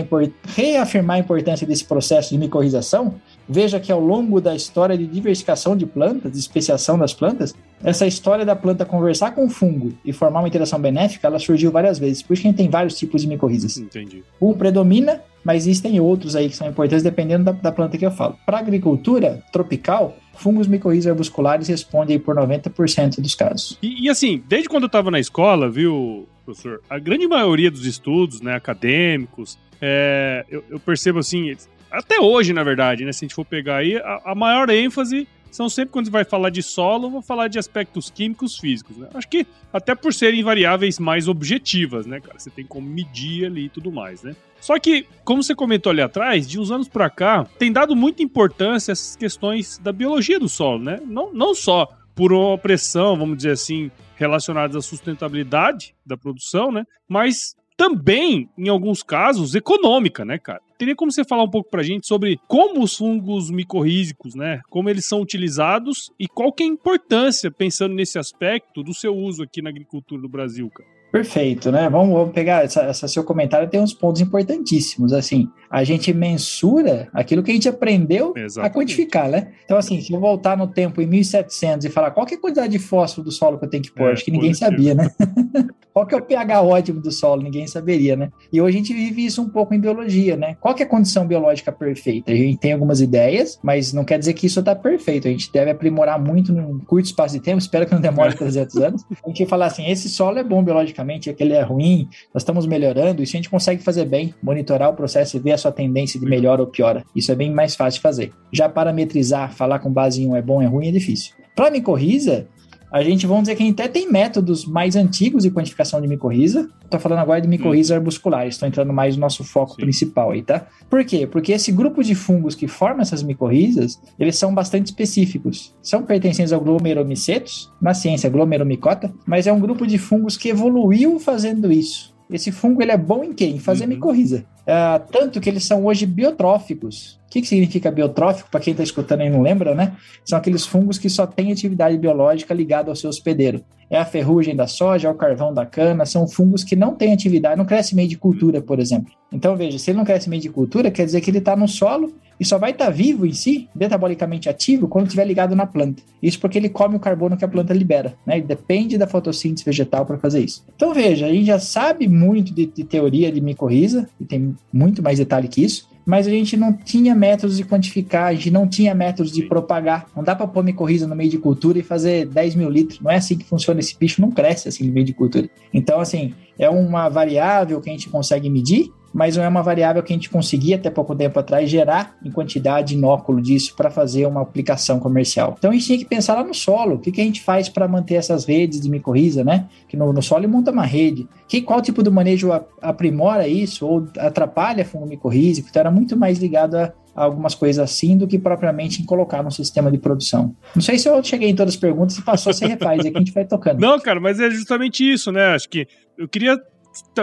reafirmar 0.53 1.15
a 1.15 1.19
importância 1.21 1.65
desse 1.65 1.85
processo 1.85 2.31
de 2.31 2.37
micorrização, 2.37 3.15
veja 3.47 3.79
que 3.79 3.89
ao 3.89 4.01
longo 4.01 4.41
da 4.41 4.53
história 4.53 4.97
de 4.97 5.07
diversificação 5.07 5.77
de 5.77 5.85
plantas, 5.85 6.33
de 6.33 6.39
especiação 6.39 6.99
das 6.99 7.13
plantas, 7.13 7.55
essa 7.83 8.07
história 8.07 8.45
da 8.45 8.55
planta 8.55 8.85
conversar 8.85 9.31
com 9.31 9.45
o 9.45 9.49
fungo 9.49 9.93
e 10.05 10.13
formar 10.13 10.39
uma 10.39 10.47
interação 10.47 10.79
benéfica, 10.79 11.27
ela 11.27 11.39
surgiu 11.39 11.71
várias 11.71 11.99
vezes. 11.99 12.21
Por 12.21 12.33
isso 12.33 12.41
que 12.41 12.47
a 12.47 12.51
gente 12.51 12.57
tem 12.57 12.69
vários 12.69 12.97
tipos 12.97 13.21
de 13.21 13.27
micorrizas. 13.27 13.77
Entendi. 13.77 14.23
Um 14.41 14.53
predomina, 14.53 15.21
mas 15.43 15.63
existem 15.67 15.99
outros 15.99 16.35
aí 16.35 16.49
que 16.49 16.55
são 16.55 16.67
importantes 16.67 17.03
dependendo 17.03 17.43
da, 17.43 17.51
da 17.51 17.71
planta 17.71 17.97
que 17.97 18.05
eu 18.05 18.11
falo. 18.11 18.37
Para 18.45 18.59
agricultura 18.59 19.43
tropical, 19.51 20.17
fungos 20.35 20.67
micorrizas 20.67 21.11
arbusculares 21.11 21.67
respondem 21.67 22.15
aí 22.15 22.19
por 22.19 22.35
90% 22.35 23.19
dos 23.19 23.35
casos. 23.35 23.77
E, 23.81 24.05
e, 24.05 24.09
assim, 24.09 24.41
desde 24.47 24.69
quando 24.69 24.83
eu 24.83 24.89
tava 24.89 25.11
na 25.11 25.19
escola, 25.19 25.69
viu, 25.69 26.27
professor, 26.45 26.81
a 26.89 26.97
grande 26.97 27.27
maioria 27.27 27.69
dos 27.69 27.85
estudos, 27.85 28.41
né, 28.41 28.55
acadêmicos, 28.55 29.57
é, 29.81 30.45
eu, 30.49 30.63
eu 30.69 30.79
percebo 30.79 31.19
assim, 31.19 31.53
até 31.91 32.19
hoje, 32.19 32.53
na 32.53 32.63
verdade, 32.63 33.03
né, 33.03 33.11
se 33.11 33.23
a 33.23 33.25
gente 33.27 33.35
for 33.35 33.45
pegar 33.45 33.77
aí, 33.77 33.97
a, 33.97 34.21
a 34.25 34.35
maior 34.35 34.69
ênfase 34.69 35.27
são 35.55 35.69
sempre 35.69 35.91
quando 35.91 36.09
vai 36.09 36.25
falar 36.25 36.49
de 36.49 36.63
solo, 36.63 37.09
vou 37.09 37.21
falar 37.21 37.47
de 37.47 37.59
aspectos 37.59 38.09
químicos 38.09 38.57
físicos, 38.57 38.97
né? 38.97 39.07
Acho 39.13 39.27
que 39.27 39.45
até 39.71 39.93
por 39.93 40.13
serem 40.13 40.43
variáveis 40.43 40.97
mais 40.97 41.27
objetivas, 41.27 42.05
né, 42.05 42.19
cara? 42.19 42.39
Você 42.39 42.49
tem 42.49 42.65
como 42.65 42.87
medir 42.87 43.45
ali 43.45 43.65
e 43.65 43.69
tudo 43.69 43.91
mais, 43.91 44.23
né? 44.23 44.35
Só 44.59 44.79
que, 44.79 45.05
como 45.23 45.43
você 45.43 45.53
comentou 45.53 45.91
ali 45.91 46.01
atrás, 46.01 46.47
de 46.47 46.59
uns 46.59 46.71
anos 46.71 46.87
pra 46.87 47.09
cá, 47.09 47.45
tem 47.59 47.71
dado 47.71 47.95
muita 47.95 48.23
importância 48.23 48.91
essas 48.91 49.15
questões 49.15 49.77
da 49.77 49.91
biologia 49.91 50.39
do 50.39 50.49
solo, 50.49 50.83
né? 50.83 50.99
Não, 51.05 51.31
não 51.33 51.53
só 51.53 51.87
por 52.15 52.31
uma 52.31 52.57
pressão, 52.57 53.17
vamos 53.17 53.37
dizer 53.37 53.51
assim, 53.51 53.91
relacionadas 54.15 54.75
à 54.75 54.81
sustentabilidade 54.81 55.93
da 56.05 56.15
produção, 56.17 56.71
né? 56.71 56.85
Mas 57.07 57.55
também, 57.75 58.49
em 58.57 58.69
alguns 58.69 59.03
casos, 59.03 59.55
econômica, 59.55 60.23
né, 60.23 60.37
cara? 60.37 60.61
Teria 60.83 60.97
como 60.97 61.13
você 61.13 61.23
falar 61.23 61.43
um 61.43 61.49
pouco 61.49 61.69
pra 61.69 61.81
gente 61.81 62.05
sobre 62.05 62.37
como 62.45 62.83
os 62.83 62.97
fungos 62.97 63.49
micorrízicos, 63.49 64.35
né, 64.35 64.59
como 64.69 64.89
eles 64.89 65.05
são 65.05 65.21
utilizados 65.21 66.11
e 66.19 66.27
qual 66.27 66.51
que 66.51 66.61
é 66.61 66.65
a 66.65 66.69
importância, 66.69 67.49
pensando 67.49 67.95
nesse 67.95 68.19
aspecto, 68.19 68.83
do 68.83 68.93
seu 68.93 69.15
uso 69.15 69.43
aqui 69.43 69.61
na 69.61 69.69
agricultura 69.69 70.21
do 70.21 70.27
Brasil, 70.27 70.69
cara? 70.69 70.89
Perfeito, 71.09 71.71
né? 71.71 71.89
Vamos, 71.89 72.13
vamos 72.13 72.33
pegar 72.33 72.65
essa, 72.65 72.81
essa 72.81 73.07
seu 73.07 73.23
comentário 73.23 73.69
tem 73.69 73.79
uns 73.79 73.93
pontos 73.93 74.19
importantíssimos. 74.19 75.13
Assim, 75.13 75.47
a 75.73 75.83
gente 75.83 76.13
mensura 76.13 77.07
aquilo 77.11 77.41
que 77.41 77.49
a 77.49 77.53
gente 77.55 77.67
aprendeu 77.67 78.31
a 78.37 78.41
Exatamente. 78.41 78.73
quantificar, 78.75 79.27
né? 79.27 79.47
Então, 79.65 79.75
assim, 79.75 79.99
se 80.01 80.13
eu 80.13 80.19
voltar 80.19 80.55
no 80.55 80.67
tempo 80.67 81.01
em 81.01 81.07
1700 81.07 81.83
e 81.87 81.89
falar 81.89 82.11
qual 82.11 82.27
que 82.27 82.35
é 82.35 82.37
a 82.37 82.39
quantidade 82.39 82.71
de 82.71 82.77
fósforo 82.77 83.25
do 83.25 83.31
solo 83.31 83.57
que 83.57 83.65
eu 83.65 83.69
tenho 83.69 83.81
que 83.81 83.91
pôr, 83.91 84.09
É, 84.09 84.13
acho 84.13 84.23
que 84.23 84.29
ninguém 84.29 84.51
positivo. 84.51 84.69
sabia, 84.71 84.93
né? 84.93 85.09
qual 85.91 86.05
que 86.05 86.13
é 86.13 86.17
o 86.17 86.21
pH 86.21 86.61
ótimo 86.61 87.01
do 87.01 87.11
solo, 87.11 87.41
ninguém 87.41 87.65
saberia, 87.65 88.15
né? 88.15 88.31
E 88.51 88.61
hoje 88.61 88.75
a 88.75 88.79
gente 88.79 88.93
vive 88.93 89.25
isso 89.25 89.41
um 89.41 89.49
pouco 89.49 89.73
em 89.73 89.79
biologia, 89.79 90.37
né? 90.37 90.55
Qual 90.61 90.75
que 90.75 90.83
é 90.83 90.85
a 90.85 90.89
condição 90.89 91.25
biológica 91.25 91.71
perfeita? 91.71 92.31
A 92.31 92.35
gente 92.35 92.57
tem 92.59 92.73
algumas 92.73 93.01
ideias, 93.01 93.59
mas 93.63 93.93
não 93.93 94.05
quer 94.05 94.19
dizer 94.19 94.33
que 94.33 94.45
isso 94.45 94.59
está 94.59 94.75
perfeito. 94.75 95.27
A 95.27 95.31
gente 95.31 95.51
deve 95.51 95.71
aprimorar 95.71 96.19
muito 96.19 96.53
num 96.53 96.77
curto 96.79 97.05
espaço 97.05 97.33
de 97.35 97.41
tempo, 97.41 97.57
espero 97.57 97.87
que 97.87 97.93
não 97.93 98.01
demore 98.01 98.35
300 98.35 98.75
anos. 98.77 99.05
A 99.23 99.27
gente 99.27 99.45
falar 99.47 99.67
assim, 99.67 99.89
esse 99.89 100.07
solo 100.07 100.37
é 100.37 100.43
bom 100.43 100.63
biologicamente, 100.63 101.31
aquele 101.31 101.53
é 101.53 101.61
ruim, 101.61 102.07
nós 102.33 102.43
estamos 102.43 102.65
melhorando, 102.67 103.23
isso 103.23 103.35
a 103.35 103.37
gente 103.37 103.49
consegue 103.49 103.81
fazer 103.83 104.05
bem, 104.05 104.33
monitorar 104.41 104.89
o 104.89 104.93
processo 104.93 105.35
e 105.37 105.39
ver 105.39 105.53
a 105.53 105.57
sua 105.63 105.71
tendência 105.71 106.19
de 106.19 106.25
melhora 106.25 106.61
ou 106.61 106.67
piora. 106.67 107.03
Isso 107.15 107.31
é 107.31 107.35
bem 107.35 107.51
mais 107.51 107.75
fácil 107.75 107.97
de 107.97 108.03
fazer. 108.03 108.31
Já 108.51 108.69
parametrizar, 108.69 109.51
falar 109.53 109.79
com 109.79 109.91
base 109.91 110.21
em 110.21 110.27
um 110.27 110.35
é 110.35 110.41
bom, 110.41 110.61
é 110.61 110.67
ruim, 110.67 110.87
é 110.87 110.91
difícil. 110.91 111.33
Para 111.55 111.71
micorriza, 111.71 112.47
A 112.93 113.01
gente, 113.01 113.25
vamos 113.25 113.45
dizer 113.45 113.55
que 113.55 113.63
a 113.63 113.65
gente 113.65 113.81
até 113.81 113.87
tem 113.89 114.11
métodos 114.11 114.65
mais 114.67 114.95
antigos 114.95 115.41
de 115.41 115.49
quantificação 115.49 115.99
de 115.99 116.07
micorriza. 116.07 116.69
Estou 116.83 116.99
falando 116.99 117.21
agora 117.21 117.41
de 117.41 117.47
micorriza 117.47 117.95
hum. 117.95 117.97
arbusculares, 117.97 118.53
estou 118.53 118.67
entrando 118.67 118.93
mais 118.93 119.15
no 119.15 119.21
nosso 119.21 119.43
foco 119.43 119.73
Sim. 119.73 119.81
principal 119.81 120.29
aí, 120.29 120.43
tá? 120.43 120.67
Por 120.91 121.03
quê? 121.03 121.25
Porque 121.25 121.51
esse 121.53 121.71
grupo 121.71 122.03
de 122.03 122.13
fungos 122.13 122.53
que 122.53 122.67
forma 122.67 123.01
essas 123.01 123.23
micorrizas, 123.23 123.99
eles 124.19 124.35
são 124.35 124.53
bastante 124.53 124.85
específicos. 124.85 125.73
São 125.81 126.03
pertencentes 126.03 126.53
ao 126.53 126.61
glomeromicetos, 126.61 127.71
na 127.81 127.95
ciência 127.95 128.29
glomeromicota, 128.29 129.11
mas 129.25 129.47
é 129.47 129.51
um 129.51 129.59
grupo 129.59 129.87
de 129.87 129.97
fungos 129.97 130.37
que 130.37 130.49
evoluiu 130.49 131.19
fazendo 131.19 131.71
isso. 131.71 132.12
Esse 132.29 132.51
fungo 132.51 132.81
ele 132.81 132.91
é 132.91 132.97
bom 132.97 133.23
em 133.23 133.33
quê? 133.33 133.45
Em 133.45 133.59
fazer 133.59 133.83
uhum. 133.83 133.89
micorriza. 133.89 134.45
Uh, 134.61 135.11
tanto 135.11 135.41
que 135.41 135.49
eles 135.49 135.65
são 135.65 135.85
hoje 135.85 136.05
biotróficos. 136.05 137.19
Que, 137.33 137.41
que 137.41 137.47
significa 137.47 137.89
biotrófico? 137.89 138.47
Para 138.51 138.59
quem 138.59 138.73
está 138.73 138.83
escutando 138.83 139.21
aí 139.21 139.29
não 139.31 139.41
lembra, 139.41 139.73
né? 139.73 139.93
São 140.23 140.37
aqueles 140.37 140.67
fungos 140.67 140.99
que 140.99 141.09
só 141.09 141.25
têm 141.25 141.51
atividade 141.51 141.97
biológica 141.97 142.53
ligada 142.53 142.91
ao 142.91 142.95
seu 142.95 143.09
hospedeiro. 143.09 143.63
É 143.89 143.97
a 143.97 144.05
ferrugem 144.05 144.55
da 144.55 144.67
soja, 144.67 145.07
é 145.07 145.11
o 145.11 145.15
carvão 145.15 145.51
da 145.51 145.65
cana, 145.65 146.05
são 146.05 146.27
fungos 146.27 146.63
que 146.63 146.75
não 146.75 146.93
têm 146.93 147.11
atividade, 147.11 147.57
não 147.57 147.65
cresce 147.65 147.95
meio 147.95 148.07
de 148.07 148.19
cultura, 148.19 148.61
por 148.61 148.79
exemplo. 148.79 149.11
Então, 149.31 149.55
veja, 149.55 149.79
se 149.79 149.89
ele 149.89 149.97
não 149.97 150.05
cresce 150.05 150.29
meio 150.29 150.43
de 150.43 150.49
cultura, 150.49 150.91
quer 150.91 151.05
dizer 151.05 151.21
que 151.21 151.31
ele 151.31 151.39
está 151.39 151.55
no 151.55 151.67
solo 151.67 152.13
e 152.39 152.45
só 152.45 152.59
vai 152.59 152.69
estar 152.69 152.85
tá 152.85 152.91
vivo 152.91 153.25
em 153.25 153.33
si, 153.33 153.67
metabolicamente 153.73 154.47
ativo, 154.47 154.87
quando 154.87 155.07
estiver 155.07 155.25
ligado 155.25 155.55
na 155.55 155.65
planta. 155.65 156.03
Isso 156.21 156.39
porque 156.39 156.59
ele 156.59 156.69
come 156.69 156.97
o 156.97 156.99
carbono 156.99 157.35
que 157.35 157.45
a 157.45 157.47
planta 157.47 157.73
libera, 157.73 158.13
né? 158.27 158.37
Ele 158.37 158.45
depende 158.45 158.95
da 158.95 159.07
fotossíntese 159.07 159.65
vegetal 159.65 160.05
para 160.05 160.19
fazer 160.19 160.43
isso. 160.43 160.63
Então 160.75 160.93
veja, 160.93 161.25
a 161.25 161.33
gente 161.33 161.45
já 161.45 161.59
sabe 161.59 162.07
muito 162.07 162.53
de, 162.53 162.67
de 162.67 162.83
teoria 162.83 163.31
de 163.31 163.41
micorriza, 163.41 164.07
e 164.19 164.25
tem 164.25 164.55
muito 164.71 165.01
mais 165.01 165.17
detalhe 165.17 165.47
que 165.47 165.63
isso, 165.63 165.91
mas 166.05 166.27
a 166.27 166.29
gente 166.29 166.57
não 166.57 166.73
tinha 166.73 167.15
métodos 167.15 167.57
de 167.57 167.63
quantificar, 167.63 168.27
a 168.27 168.33
gente 168.33 168.51
não 168.51 168.67
tinha 168.67 168.93
métodos 168.93 169.31
de 169.31 169.43
propagar. 169.43 170.07
Não 170.15 170.23
dá 170.23 170.35
para 170.35 170.47
pôr 170.47 170.63
micorriza 170.63 171.07
no 171.07 171.15
meio 171.15 171.29
de 171.29 171.37
cultura 171.37 171.79
e 171.79 171.83
fazer 171.83 172.25
10 172.25 172.55
mil 172.55 172.69
litros. 172.69 172.99
Não 172.99 173.09
é 173.09 173.15
assim 173.15 173.37
que 173.37 173.45
funciona. 173.45 173.79
Esse 173.79 173.97
bicho 173.97 174.21
não 174.21 174.31
cresce 174.31 174.67
assim 174.67 174.85
no 174.85 174.93
meio 174.93 175.05
de 175.05 175.13
cultura. 175.13 175.49
Então, 175.73 175.99
assim, 175.99 176.33
é 176.59 176.69
uma 176.69 177.09
variável 177.09 177.79
que 177.79 177.89
a 177.89 177.93
gente 177.93 178.09
consegue 178.09 178.49
medir, 178.49 178.91
mas 179.13 179.37
não 179.37 179.43
é 179.43 179.47
uma 179.47 179.61
variável 179.61 180.01
que 180.01 180.11
a 180.11 180.15
gente 180.15 180.29
conseguia 180.29 180.75
até 180.75 180.89
pouco 180.89 181.15
tempo 181.15 181.39
atrás 181.39 181.69
gerar 181.69 182.17
em 182.23 182.31
quantidade 182.31 182.95
inóculo 182.95 183.41
disso 183.41 183.75
para 183.75 183.91
fazer 183.91 184.25
uma 184.25 184.41
aplicação 184.41 184.99
comercial. 184.99 185.55
Então 185.57 185.69
a 185.69 185.73
gente 185.73 185.85
tinha 185.85 185.97
que 185.99 186.05
pensar 186.05 186.35
lá 186.35 186.43
no 186.43 186.53
solo, 186.53 186.95
o 186.95 186.99
que, 186.99 187.11
que 187.11 187.21
a 187.21 187.23
gente 187.23 187.41
faz 187.41 187.69
para 187.69 187.87
manter 187.87 188.15
essas 188.15 188.45
redes 188.45 188.81
de 188.81 188.89
micorriza, 188.89 189.43
né? 189.43 189.67
Que 189.87 189.95
no, 189.95 190.11
no 190.11 190.21
solo 190.21 190.47
monta 190.49 190.71
uma 190.71 190.85
rede. 190.85 191.27
Que, 191.47 191.61
qual 191.61 191.81
tipo 191.81 192.01
de 192.01 192.09
manejo 192.09 192.49
aprimora 192.81 193.47
isso 193.47 193.85
ou 193.85 194.07
atrapalha 194.17 194.83
fungo 194.83 195.05
micorrízico? 195.05 195.67
Então 195.69 195.79
era 195.79 195.91
muito 195.91 196.17
mais 196.17 196.39
ligado 196.39 196.75
a 196.75 196.93
algumas 197.15 197.53
coisas 197.53 197.83
assim 197.83 198.17
do 198.17 198.27
que 198.27 198.39
propriamente 198.39 199.01
em 199.01 199.05
colocar 199.05 199.43
no 199.43 199.51
sistema 199.51 199.91
de 199.91 199.97
produção. 199.97 200.55
Não 200.73 200.81
sei 200.81 200.97
se 200.97 201.07
eu 201.07 201.23
cheguei 201.23 201.49
em 201.49 201.55
todas 201.55 201.75
as 201.75 201.79
perguntas 201.79 202.17
e 202.17 202.21
passou, 202.23 202.51
você 202.51 202.65
refaz, 202.65 203.05
aí 203.05 203.11
que 203.11 203.17
a 203.17 203.19
gente 203.19 203.31
vai 203.31 203.45
tocando. 203.45 203.79
Não, 203.79 203.99
cara, 203.99 204.19
mas 204.19 204.39
é 204.39 204.49
justamente 204.49 205.03
isso, 205.03 205.31
né? 205.31 205.53
Acho 205.53 205.69
que 205.69 205.87
eu 206.17 206.27
queria 206.27 206.59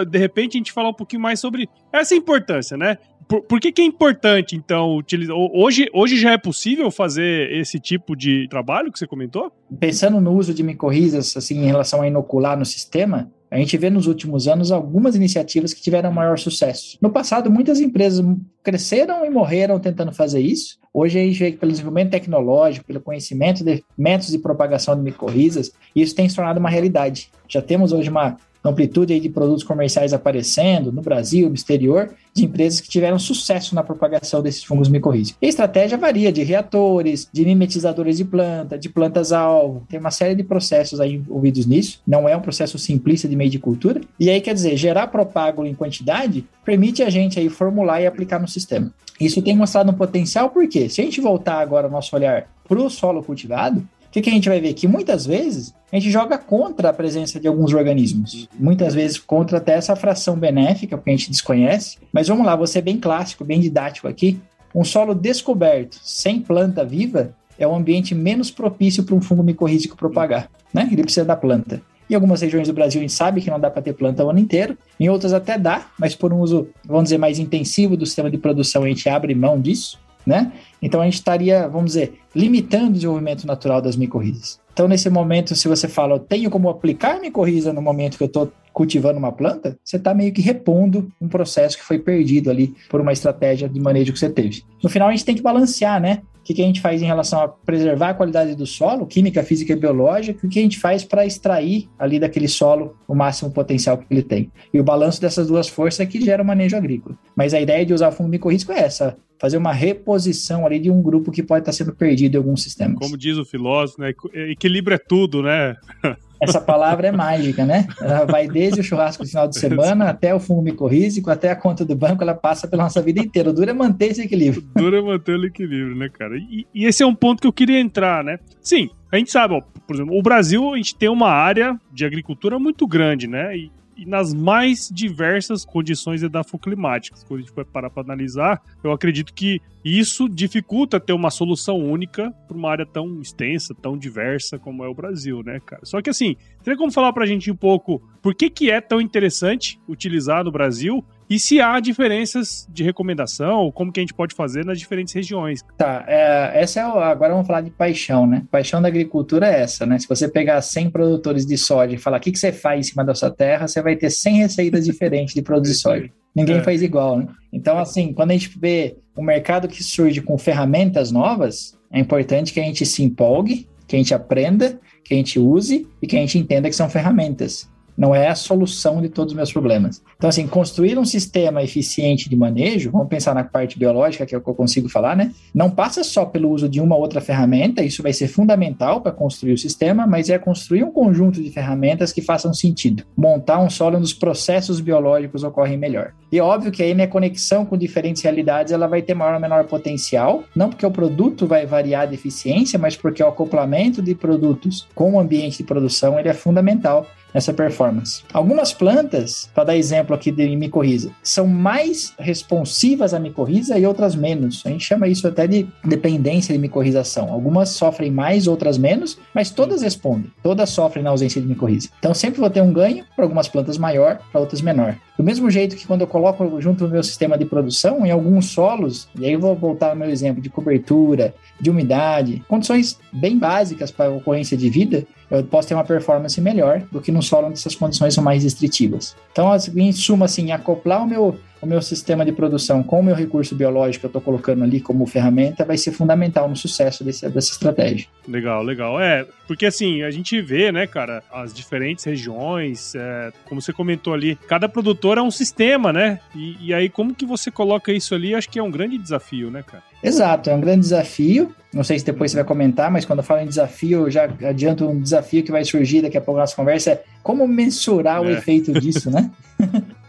de 0.09 0.19
repente 0.19 0.57
a 0.57 0.59
gente 0.59 0.73
falar 0.73 0.91
um 0.91 0.95
pouquinho 0.95 1.23
mais 1.23 1.41
sobre 1.41 1.69
essa 1.93 2.15
importância, 2.15 2.77
né? 2.77 2.99
Por, 3.29 3.43
por 3.43 3.61
que, 3.61 3.71
que, 3.71 3.81
é 3.81 3.85
importante, 3.85 4.57
então, 4.57 4.97
utilizar. 4.97 5.37
Hoje, 5.37 5.89
hoje 5.95 6.19
já 6.19 6.33
é 6.33 6.39
possível 6.39 6.91
fazer 6.91 7.53
esse 7.53 7.79
tipo 7.79 8.17
de 8.17 8.49
trabalho 8.49 8.91
que 8.91 8.99
você 8.99 9.07
comentou? 9.07 9.53
Pensando 9.79 10.21
no 10.21 10.33
uso 10.33 10.53
de 10.53 10.65
micorrizas, 10.65 11.37
assim, 11.37 11.59
em 11.63 11.67
relação 11.67 12.03
a 12.03 12.09
inocular 12.09 12.59
no 12.59 12.65
sistema, 12.65 13.31
a 13.51 13.57
gente 13.57 13.77
vê 13.77 13.91
nos 13.91 14.07
últimos 14.07 14.47
anos 14.47 14.71
algumas 14.71 15.17
iniciativas 15.17 15.73
que 15.73 15.83
tiveram 15.83 16.13
maior 16.13 16.39
sucesso. 16.39 16.97
No 17.01 17.11
passado, 17.11 17.51
muitas 17.51 17.81
empresas 17.81 18.25
cresceram 18.63 19.25
e 19.25 19.31
morreram 19.31 19.79
tentando 19.81 20.13
fazer 20.13 20.41
isso. 20.41 20.79
Hoje 20.93 21.19
a 21.19 21.23
gente 21.23 21.39
vê 21.39 21.53
que 21.53 21.59
pelo 21.59 21.73
desenvolvimento 21.73 22.11
tecnológico, 22.11 22.87
pelo 22.87 23.01
conhecimento 23.01 23.65
de 23.65 23.83
métodos 23.99 24.31
de 24.31 24.39
propagação 24.39 24.95
de 24.95 25.03
micorrizas, 25.03 25.73
isso 25.95 26.15
tem 26.15 26.29
se 26.29 26.37
tornado 26.37 26.61
uma 26.61 26.71
realidade. 26.71 27.31
Já 27.49 27.61
temos 27.61 27.93
hoje 27.93 28.09
uma 28.09 28.37
amplitude 28.65 29.13
aí 29.13 29.21
de 29.21 29.29
produtos 29.29 29.65
comerciais 29.65 30.13
aparecendo 30.13 30.93
no 30.93 31.03
Brasil, 31.03 31.49
no 31.49 31.55
exterior, 31.55 32.11
de 32.35 32.45
empresas 32.45 32.81
que 32.81 32.89
tiveram 32.89 33.19
sucesso 33.19 33.75
na 33.75 33.83
propagação 33.83 34.43
desses 34.43 34.63
fungos 34.63 34.89
micorrízicos. 34.89 35.39
a 35.43 35.47
estratégia 35.47 35.99
varia 35.99 36.33
de 36.33 36.43
reatores, 36.43 37.29
de 37.33 37.45
mimetizadores 37.45 38.17
de 38.17 38.25
planta, 38.25 38.79
de 38.79 38.89
plantas-alvo, 38.89 39.85
tem 39.89 39.99
uma 39.99 40.11
série 40.11 40.35
de 40.35 40.45
processos 40.45 41.01
aí 41.01 41.15
envolvidos 41.15 41.67
nisso, 41.67 42.01
não 42.07 42.29
é 42.29 42.37
um 42.37 42.41
processo 42.41 42.79
simplista 42.79 43.29
de 43.29 43.37
meio 43.37 43.51
de 43.51 43.59
cultura. 43.59 44.01
E 44.19 44.31
aí, 44.31 44.41
quer 44.41 44.55
dizer, 44.55 44.77
gerar 44.77 45.09
propágulo 45.09 45.67
em 45.67 45.75
quantidade 45.75 46.45
permite 46.65 47.03
a 47.03 47.11
gente 47.11 47.39
aí 47.39 47.49
formular 47.49 48.01
e 48.01 48.07
aplicar 48.07 48.39
no 48.39 48.49
sistema. 48.49 48.93
Isso 49.21 49.43
tem 49.43 49.57
mostrado 49.57 49.91
um 49.91 49.95
potencial, 49.95 50.51
porque 50.51 50.89
se 50.89 51.01
a 51.01 51.05
gente 51.05 51.21
voltar 51.21 51.59
agora 51.59 51.89
o 51.89 51.91
nosso 51.91 52.15
olhar 52.17 52.49
para 52.67 52.79
o 52.79 52.89
solo 52.89 53.23
cultivado, 53.23 53.87
o 54.11 54.13
que, 54.13 54.23
que, 54.23 54.31
a 54.31 54.33
gente 54.33 54.49
vai 54.49 54.61
ver? 54.61 54.75
Que 54.75 54.89
muitas 54.89 55.25
vezes 55.25 55.73
a 55.93 55.95
gente 55.97 56.11
joga 56.11 56.37
contra 56.37 56.89
a 56.89 56.93
presença 56.93 57.39
de 57.39 57.47
alguns 57.47 57.73
organismos. 57.73 58.49
Muitas 58.59 58.93
vezes 58.93 59.21
contra 59.21 59.59
até 59.59 59.75
essa 59.75 59.95
fração 59.95 60.37
benéfica, 60.37 60.97
porque 60.97 61.11
a 61.11 61.17
gente 61.17 61.31
desconhece. 61.31 61.97
Mas 62.13 62.27
vamos 62.27 62.45
lá, 62.45 62.57
vou 62.57 62.67
ser 62.67 62.83
bem 62.83 62.99
clássico, 62.99 63.45
bem 63.45 63.61
didático 63.61 64.09
aqui. 64.09 64.41
Um 64.75 64.83
solo 64.83 65.15
descoberto, 65.15 65.97
sem 66.03 66.41
planta 66.41 66.85
viva, 66.85 67.37
é 67.57 67.65
o 67.69 67.73
ambiente 67.73 68.13
menos 68.13 68.51
propício 68.51 69.05
para 69.05 69.15
um 69.15 69.21
fungo 69.21 69.45
micorrízico 69.45 69.97
propagar. 69.97 70.51
Né? 70.75 70.89
Ele 70.91 71.05
precisa 71.05 71.25
da 71.25 71.37
planta. 71.37 71.81
Em 72.11 72.15
algumas 72.17 72.41
regiões 72.41 72.67
do 72.67 72.75
Brasil 72.75 73.01
a 73.01 73.03
gente 73.03 73.13
sabe 73.13 73.41
que 73.41 73.49
não 73.49 73.61
dá 73.61 73.71
para 73.71 73.81
ter 73.81 73.93
planta 73.93 74.25
o 74.25 74.31
ano 74.31 74.41
inteiro, 74.41 74.77
em 74.99 75.09
outras 75.09 75.33
até 75.33 75.57
dá, 75.57 75.87
mas 75.97 76.17
por 76.17 76.33
um 76.33 76.41
uso, 76.41 76.69
vamos 76.85 77.05
dizer, 77.05 77.19
mais 77.19 77.39
intensivo 77.39 77.97
do 77.97 78.05
sistema 78.05 78.29
de 78.29 78.39
produção, 78.39 78.83
a 78.83 78.89
gente 78.89 79.09
abre 79.09 79.33
mão 79.37 79.61
disso 79.61 80.01
né? 80.31 80.53
Então 80.81 81.01
a 81.01 81.05
gente 81.05 81.15
estaria, 81.15 81.69
vamos 81.69 81.93
dizer, 81.93 82.15
limitando 82.35 82.91
o 82.91 82.93
desenvolvimento 82.93 83.47
natural 83.47 83.83
das 83.83 83.97
micorrizas. 83.97 84.61
Então, 84.73 84.87
nesse 84.89 85.11
momento, 85.11 85.55
se 85.55 85.69
você 85.69 85.89
fala, 85.89 86.15
eu 86.15 86.19
tenho 86.21 86.49
como 86.49 86.71
aplicar 86.71 87.21
micorriza 87.21 87.73
no 87.73 87.83
momento 87.83 88.17
que 88.17 88.23
eu 88.23 88.29
estou 88.29 88.51
cultivando 88.73 89.19
uma 89.19 89.33
planta, 89.33 89.77
você 89.85 89.97
está 89.97 90.15
meio 90.15 90.33
que 90.33 90.41
repondo 90.41 91.11
um 91.21 91.29
processo 91.29 91.77
que 91.77 91.85
foi 91.85 91.99
perdido 91.99 92.49
ali 92.49 92.75
por 92.89 93.01
uma 93.01 93.13
estratégia 93.13 93.69
de 93.69 93.81
manejo 93.81 94.13
que 94.13 94.19
você 94.19 94.31
teve. 94.31 94.63
No 94.83 94.89
final, 94.89 95.09
a 95.09 95.11
gente 95.11 95.25
tem 95.25 95.35
que 95.35 95.43
balancear, 95.43 96.01
né? 96.01 96.23
O 96.41 96.43
que, 96.43 96.55
que 96.55 96.63
a 96.63 96.65
gente 96.65 96.81
faz 96.81 97.03
em 97.03 97.07
relação 97.07 97.41
a 97.41 97.49
preservar 97.49 98.11
a 98.11 98.15
qualidade 98.15 98.55
do 98.55 98.67
solo, 98.67 99.07
química, 99.07 99.43
física 99.43 99.73
e 99.73 99.77
biológica, 99.77 100.47
o 100.47 100.51
que 100.51 100.59
a 100.59 100.63
gente 100.63 100.79
faz 100.79 101.05
para 101.05 101.27
extrair 101.27 101.89
ali 101.99 102.19
daquele 102.19 102.49
solo 102.49 102.97
o 103.07 103.15
máximo 103.15 103.51
potencial 103.51 103.99
que 103.99 104.07
ele 104.11 104.23
tem. 104.23 104.51
E 104.73 104.81
o 104.81 104.85
balanço 104.85 105.21
dessas 105.21 105.49
duas 105.49 105.69
forças 105.69 106.01
é 106.01 106.07
que 106.07 106.21
gera 106.21 106.43
o 106.43 106.47
manejo 106.47 106.77
agrícola. 106.77 107.17
Mas 107.37 107.55
a 107.55 107.61
ideia 107.61 107.85
de 107.85 107.93
usar 107.93 108.09
o 108.09 108.13
fungo 108.13 108.31
micorrízico 108.31 108.73
é 108.73 108.81
essa, 108.81 109.17
fazer 109.39 109.57
uma 109.57 109.73
reposição 109.73 110.67
ali 110.67 110.79
de 110.79 110.91
um 110.91 111.03
grupo 111.03 111.31
que 111.31 111.43
pode 111.43 111.63
estar 111.63 111.73
sendo 111.73 111.95
perdido 111.95 112.35
em 112.35 112.39
alguns 112.39 112.63
sistemas. 112.63 112.99
Como 112.99 113.17
diz 113.17 113.37
o 113.37 113.45
filósofo, 113.45 114.01
né? 114.01 114.13
equilíbrio 114.51 114.95
é 114.95 114.99
tudo, 114.99 115.43
né? 115.43 115.77
Essa 116.41 116.61
palavra 116.61 117.09
é 117.09 117.13
mágica, 117.13 117.65
né? 117.65 117.87
Ela 118.01 118.25
vai 118.25 118.49
desde 118.49 118.81
o 118.81 118.83
churrasco 118.83 119.25
de 119.25 119.31
final 119.31 119.47
de 119.47 119.59
semana 119.59 120.09
até 120.09 120.35
o 120.35 120.41
fungo 120.41 120.63
micorrízico, 120.63 121.31
até 121.31 121.51
a 121.51 121.57
conta 121.57 121.85
do 121.85 121.95
banco, 121.95 122.23
ela 122.23 122.35
passa 122.35 122.67
pela 122.67 122.85
nossa 122.85 123.03
vida 123.03 123.21
inteira. 123.21 123.51
O 123.51 123.53
duro 123.53 123.71
é 123.71 123.75
manter 123.75 124.07
esse 124.07 124.23
equilíbrio. 124.23 124.65
O 124.75 124.79
duro 124.79 124.97
é 124.97 125.03
manter 125.03 125.39
o 125.39 125.47
equilíbrio, 125.47 125.95
né, 125.95 126.09
cara? 126.09 126.37
E, 126.37 126.67
e 126.75 126.87
esse 126.87 127.03
é 127.03 127.07
um 127.07 127.15
ponto 127.15 127.41
que 127.41 127.47
eu 127.47 127.53
queria 127.53 127.79
entrar, 127.79 128.25
né? 128.25 128.39
Sim, 128.61 128.89
a 129.13 129.19
gente 129.19 129.31
sabe, 129.31 129.55
ó, 129.55 129.61
por 129.87 129.97
exemplo, 129.97 130.17
o 130.17 130.23
Brasil, 130.23 130.73
a 130.73 130.77
gente 130.77 130.97
tem 130.97 131.09
uma 131.09 131.31
área 131.31 131.79
de 131.93 132.05
agricultura 132.05 132.59
muito 132.59 132.87
grande, 132.87 133.27
né? 133.27 133.57
E 133.57 133.71
e 134.01 134.07
nas 134.07 134.33
mais 134.33 134.89
diversas 134.91 135.63
condições 135.63 136.23
edafoclimáticas. 136.23 137.23
Quando 137.23 137.41
a 137.41 137.43
gente 137.43 137.53
for 137.53 137.67
parar 137.67 137.91
para 137.91 138.03
analisar, 138.03 138.63
eu 138.83 138.93
acredito 138.93 139.35
que 139.35 139.61
isso 139.85 140.27
dificulta 140.27 140.99
ter 140.99 141.13
uma 141.13 141.31
solução 141.31 141.77
única 141.77 142.31
para 142.49 142.57
uma 142.57 142.71
área 142.71 142.87
tão 142.87 143.21
extensa, 143.21 143.75
tão 143.75 143.99
diversa 143.99 144.59
como 144.59 144.83
é 144.83 144.89
o 144.89 144.95
Brasil, 144.95 145.43
né, 145.43 145.61
cara? 145.61 145.85
Só 145.85 146.01
que 146.01 146.09
assim, 146.09 146.35
teria 146.65 146.79
como 146.79 146.91
falar 146.91 147.13
para 147.13 147.25
a 147.25 147.27
gente 147.27 147.51
um 147.51 147.57
pouco 147.57 148.03
por 148.23 148.35
que, 148.35 148.49
que 148.49 148.71
é 148.71 148.81
tão 148.81 149.03
interessante 149.03 149.79
utilizar 149.87 150.45
no 150.45 150.51
Brasil 150.51 151.05
e 151.31 151.39
se 151.39 151.61
há 151.61 151.79
diferenças 151.79 152.67
de 152.69 152.83
recomendação, 152.83 153.61
ou 153.61 153.73
como 153.73 153.93
que 153.93 154.01
a 154.01 154.03
gente 154.03 154.13
pode 154.13 154.35
fazer 154.35 154.65
nas 154.65 154.81
diferentes 154.81 155.15
regiões. 155.15 155.61
Tá, 155.79 156.05
é, 156.09 156.61
essa 156.61 156.81
é 156.81 156.87
o, 156.89 156.99
agora 156.99 157.33
vamos 157.33 157.47
falar 157.47 157.61
de 157.61 157.71
paixão, 157.71 158.27
né? 158.27 158.43
Paixão 158.51 158.83
da 158.83 158.89
agricultura 158.89 159.47
é 159.47 159.61
essa, 159.63 159.87
né? 159.87 159.97
Se 159.97 160.09
você 160.09 160.29
pegar 160.29 160.61
100 160.61 160.91
produtores 160.91 161.47
de 161.47 161.57
soja 161.57 161.95
e 161.95 161.99
falar 161.99 162.17
o 162.17 162.21
que, 162.21 162.33
que 162.33 162.39
você 162.39 162.51
faz 162.51 162.81
em 162.81 162.91
cima 162.91 163.05
da 163.05 163.15
sua 163.15 163.31
terra, 163.31 163.69
você 163.69 163.81
vai 163.81 163.95
ter 163.95 164.11
100 164.11 164.39
receitas 164.39 164.85
diferentes 164.85 165.33
de 165.33 165.41
produzir 165.41 165.75
soja. 165.79 166.11
Ninguém 166.35 166.57
é. 166.57 166.63
faz 166.65 166.83
igual, 166.83 167.19
né? 167.19 167.29
Então, 167.53 167.79
assim, 167.79 168.13
quando 168.13 168.33
a 168.33 168.35
gente 168.35 168.59
vê 168.59 168.97
um 169.17 169.23
mercado 169.23 169.69
que 169.69 169.85
surge 169.85 170.21
com 170.21 170.37
ferramentas 170.37 171.13
novas, 171.13 171.79
é 171.93 172.01
importante 172.01 172.53
que 172.53 172.59
a 172.59 172.65
gente 172.65 172.85
se 172.85 173.05
empolgue, 173.05 173.69
que 173.87 173.95
a 173.95 173.99
gente 173.99 174.13
aprenda, 174.13 174.81
que 175.05 175.15
a 175.15 175.17
gente 175.17 175.39
use 175.39 175.87
e 176.03 176.09
que 176.09 176.17
a 176.17 176.21
gente 176.21 176.39
entenda 176.39 176.69
que 176.69 176.75
são 176.75 176.91
ferramentas 176.91 177.71
não 177.97 178.15
é 178.15 178.29
a 178.29 178.35
solução 178.35 179.01
de 179.01 179.09
todos 179.09 179.33
os 179.33 179.37
meus 179.37 179.53
problemas. 179.53 180.03
Então, 180.17 180.29
assim, 180.29 180.47
construir 180.47 180.99
um 180.99 181.05
sistema 181.05 181.63
eficiente 181.63 182.29
de 182.29 182.37
manejo, 182.37 182.91
vamos 182.91 183.09
pensar 183.09 183.35
na 183.35 183.45
parte 183.45 183.79
biológica, 183.79 184.27
que 184.27 184.35
é 184.35 184.39
o 184.39 184.41
que 184.41 184.49
eu 184.49 184.55
consigo 184.55 184.89
falar, 184.89 185.17
né? 185.17 185.33
Não 185.55 185.71
passa 185.71 186.03
só 186.03 186.25
pelo 186.25 186.51
uso 186.51 186.69
de 186.69 186.81
uma 186.81 186.97
outra 186.97 187.21
ferramenta, 187.21 187.83
isso 187.83 188.03
vai 188.03 188.13
ser 188.13 188.29
fundamental 188.29 189.01
para 189.01 189.13
construir 189.13 189.53
o 189.53 189.59
sistema, 189.59 190.07
mas 190.07 190.29
é 190.31 190.39
construir 190.39 190.85
um 190.85 190.91
conjunto 190.91 191.43
de 191.43 191.51
ferramentas 191.51 192.13
que 192.13 192.23
façam 192.23 192.53
sentido. 192.53 193.05
Montar 193.17 193.59
um 193.61 193.71
solo 193.71 193.97
onde 193.97 194.05
os 194.05 194.15
processos 194.15 194.81
biológicos 194.81 195.45
ocorrem 195.45 195.77
melhor. 195.77 196.13
E 196.33 196.39
é 196.39 196.43
óbvio 196.43 196.71
que 196.71 196.83
aí 196.83 196.95
minha 196.95 197.09
conexão 197.09 197.67
com 197.67 197.77
diferentes 197.77 198.23
realidades 198.23 198.73
ela 198.73 198.87
vai 198.87 199.03
ter 199.03 199.15
maior 199.15 199.35
ou 199.35 199.41
menor 199.41 199.65
potencial, 199.65 200.45
não 200.55 200.69
porque 200.69 200.87
o 200.87 200.91
produto 200.91 201.47
vai 201.47 201.67
variar 201.67 202.07
de 202.07 202.15
eficiência, 202.15 202.79
mas 202.79 202.97
porque 202.97 203.23
o 203.23 203.27
acoplamento 203.27 204.01
de 204.01 204.15
produtos 204.15 204.87
com 204.95 205.15
o 205.15 205.21
ambiente 205.21 205.59
de 205.59 205.65
produção 205.65 206.19
ele 206.19 206.29
é 206.29 206.35
fundamental 206.35 207.07
nessa 207.33 207.53
performance. 207.53 208.23
Algumas 208.33 208.73
plantas, 208.73 209.49
para 209.55 209.65
dar 209.65 209.77
exemplo 209.77 210.15
aqui 210.15 210.31
de 210.31 210.57
micorriza, 210.57 211.11
são 211.23 211.47
mais 211.47 212.13
responsivas 212.19 213.15
à 213.15 213.19
micorriza 213.19 213.79
e 213.79 213.87
outras 213.87 214.15
menos. 214.15 214.63
A 214.65 214.71
gente 214.71 214.85
chama 214.85 215.09
isso 215.09 215.27
até 215.27 215.47
de 215.47 215.67
dependência 215.85 216.53
de 216.53 216.59
micorrização. 216.59 217.33
Algumas 217.33 217.71
sofrem 217.71 218.11
mais, 218.11 218.47
outras 218.47 218.79
menos, 218.79 219.19
mas 219.35 219.51
todas 219.51 219.83
respondem. 219.83 220.31
Todas 220.43 220.71
sofrem 220.71 221.05
na 221.05 221.11
ausência 221.11 221.41
de 221.41 221.47
micorriza. 221.47 221.89
Então 221.99 222.15
sempre 222.15 222.41
vou 222.41 222.51
ter 222.51 222.63
um 222.63 222.73
ganho 222.73 223.05
para 223.15 223.25
algumas 223.25 223.49
plantas 223.49 223.79
maior, 223.79 224.19
para 224.31 224.41
outras 224.41 224.61
menor. 224.61 224.97
Do 225.21 225.25
mesmo 225.25 225.51
jeito 225.51 225.77
que 225.77 225.87
quando 225.87 226.01
eu 226.01 226.07
coloco 226.07 226.59
junto 226.63 226.85
no 226.85 226.91
meu 226.91 227.03
sistema 227.03 227.37
de 227.37 227.45
produção, 227.45 228.07
em 228.07 228.11
alguns 228.11 228.47
solos, 228.47 229.07
e 229.19 229.27
aí 229.27 229.35
eu 229.35 229.39
vou 229.39 229.55
voltar 229.55 229.91
ao 229.91 229.95
meu 229.95 230.09
exemplo 230.09 230.41
de 230.41 230.49
cobertura, 230.49 231.35
de 231.61 231.69
umidade, 231.69 232.43
condições 232.49 232.99
bem 233.13 233.39
básicas 233.39 233.91
para 233.91 234.07
a 234.07 234.15
ocorrência 234.15 234.57
de 234.57 234.71
vida, 234.71 235.07
eu 235.31 235.45
posso 235.45 235.69
ter 235.69 235.75
uma 235.75 235.85
performance 235.85 236.41
melhor 236.41 236.81
do 236.91 237.03
que 237.03 237.13
no 237.13 237.23
solo 237.23 237.49
onde 237.49 237.59
essas 237.59 237.75
condições 237.75 238.15
são 238.15 238.25
mais 238.25 238.45
restritivas. 238.45 239.15
Então, 239.31 239.51
em 239.77 239.93
suma, 239.93 240.25
assim, 240.25 240.53
acoplar 240.53 241.05
o 241.05 241.07
meu 241.07 241.37
o 241.61 241.67
meu 241.67 241.83
sistema 241.83 242.25
de 242.25 242.33
produção 242.33 242.83
com 242.83 243.01
o 243.01 243.03
meu 243.03 243.15
recurso 243.15 243.55
biológico 243.55 244.01
que 244.01 244.07
eu 244.07 244.09
estou 244.09 244.23
colocando 244.23 244.65
ali 244.65 244.81
como 244.81 245.07
ferramenta 245.07 245.65
vai 245.65 245.77
ser 245.77 245.93
fundamental 245.93 246.49
no 246.49 246.57
sucesso 246.57 247.05
desse, 247.05 247.29
dessa 247.29 247.53
estratégia. 247.53 248.07
Legal, 248.27 248.63
legal. 248.63 249.01
É, 249.01 249.27
porque 249.47 249.67
assim, 249.67 250.03
a 250.03 250.11
gente 250.11 250.41
vê, 250.41 250.73
né, 250.73 250.87
cara, 250.87 251.23
as 251.33 251.53
diferentes 251.53 252.05
regiões, 252.05 252.95
é, 252.95 253.33
como 253.47 253.61
você 253.61 253.73
comentou 253.73 254.15
ali, 254.15 254.37
cada 254.49 254.69
produtor 254.69 255.19
é 255.19 255.23
um 255.23 255.31
sistema, 255.31 255.93
né? 255.93 256.21
E, 256.35 256.69
e 256.69 256.75
aí, 256.75 256.89
como 256.89 257.15
que 257.15 257.27
você 257.27 257.51
coloca 257.51 257.93
isso 257.93 258.15
ali, 258.15 258.35
acho 258.35 258.49
que 258.49 258.59
é 258.59 258.63
um 258.63 258.71
grande 258.71 258.97
desafio, 258.97 259.51
né, 259.51 259.63
cara? 259.63 259.83
Exato, 260.03 260.49
é 260.49 260.55
um 260.55 260.61
grande 260.61 260.81
desafio. 260.81 261.55
Não 261.73 261.85
sei 261.85 261.99
se 261.99 262.05
depois 262.05 262.31
você 262.31 262.39
vai 262.39 262.45
comentar, 262.45 262.91
mas 262.91 263.05
quando 263.05 263.21
eu 263.21 263.25
falo 263.25 263.43
em 263.43 263.47
desafio, 263.47 264.07
eu 264.07 264.11
já 264.11 264.29
adianto 264.49 264.89
um 264.89 265.01
desafio 265.01 265.43
que 265.43 265.53
vai 265.53 265.65
surgir 265.65 266.03
daqui 266.03 266.17
a 266.17 266.21
pouco 266.21 266.39
na 266.39 266.43
nossa 266.43 266.57
conversa, 266.57 266.93
é 266.93 267.03
como 267.23 267.47
mensurar 267.47 268.17
é. 268.17 268.21
o 268.21 268.31
efeito 268.31 268.73
disso, 268.73 269.11
né? 269.11 269.31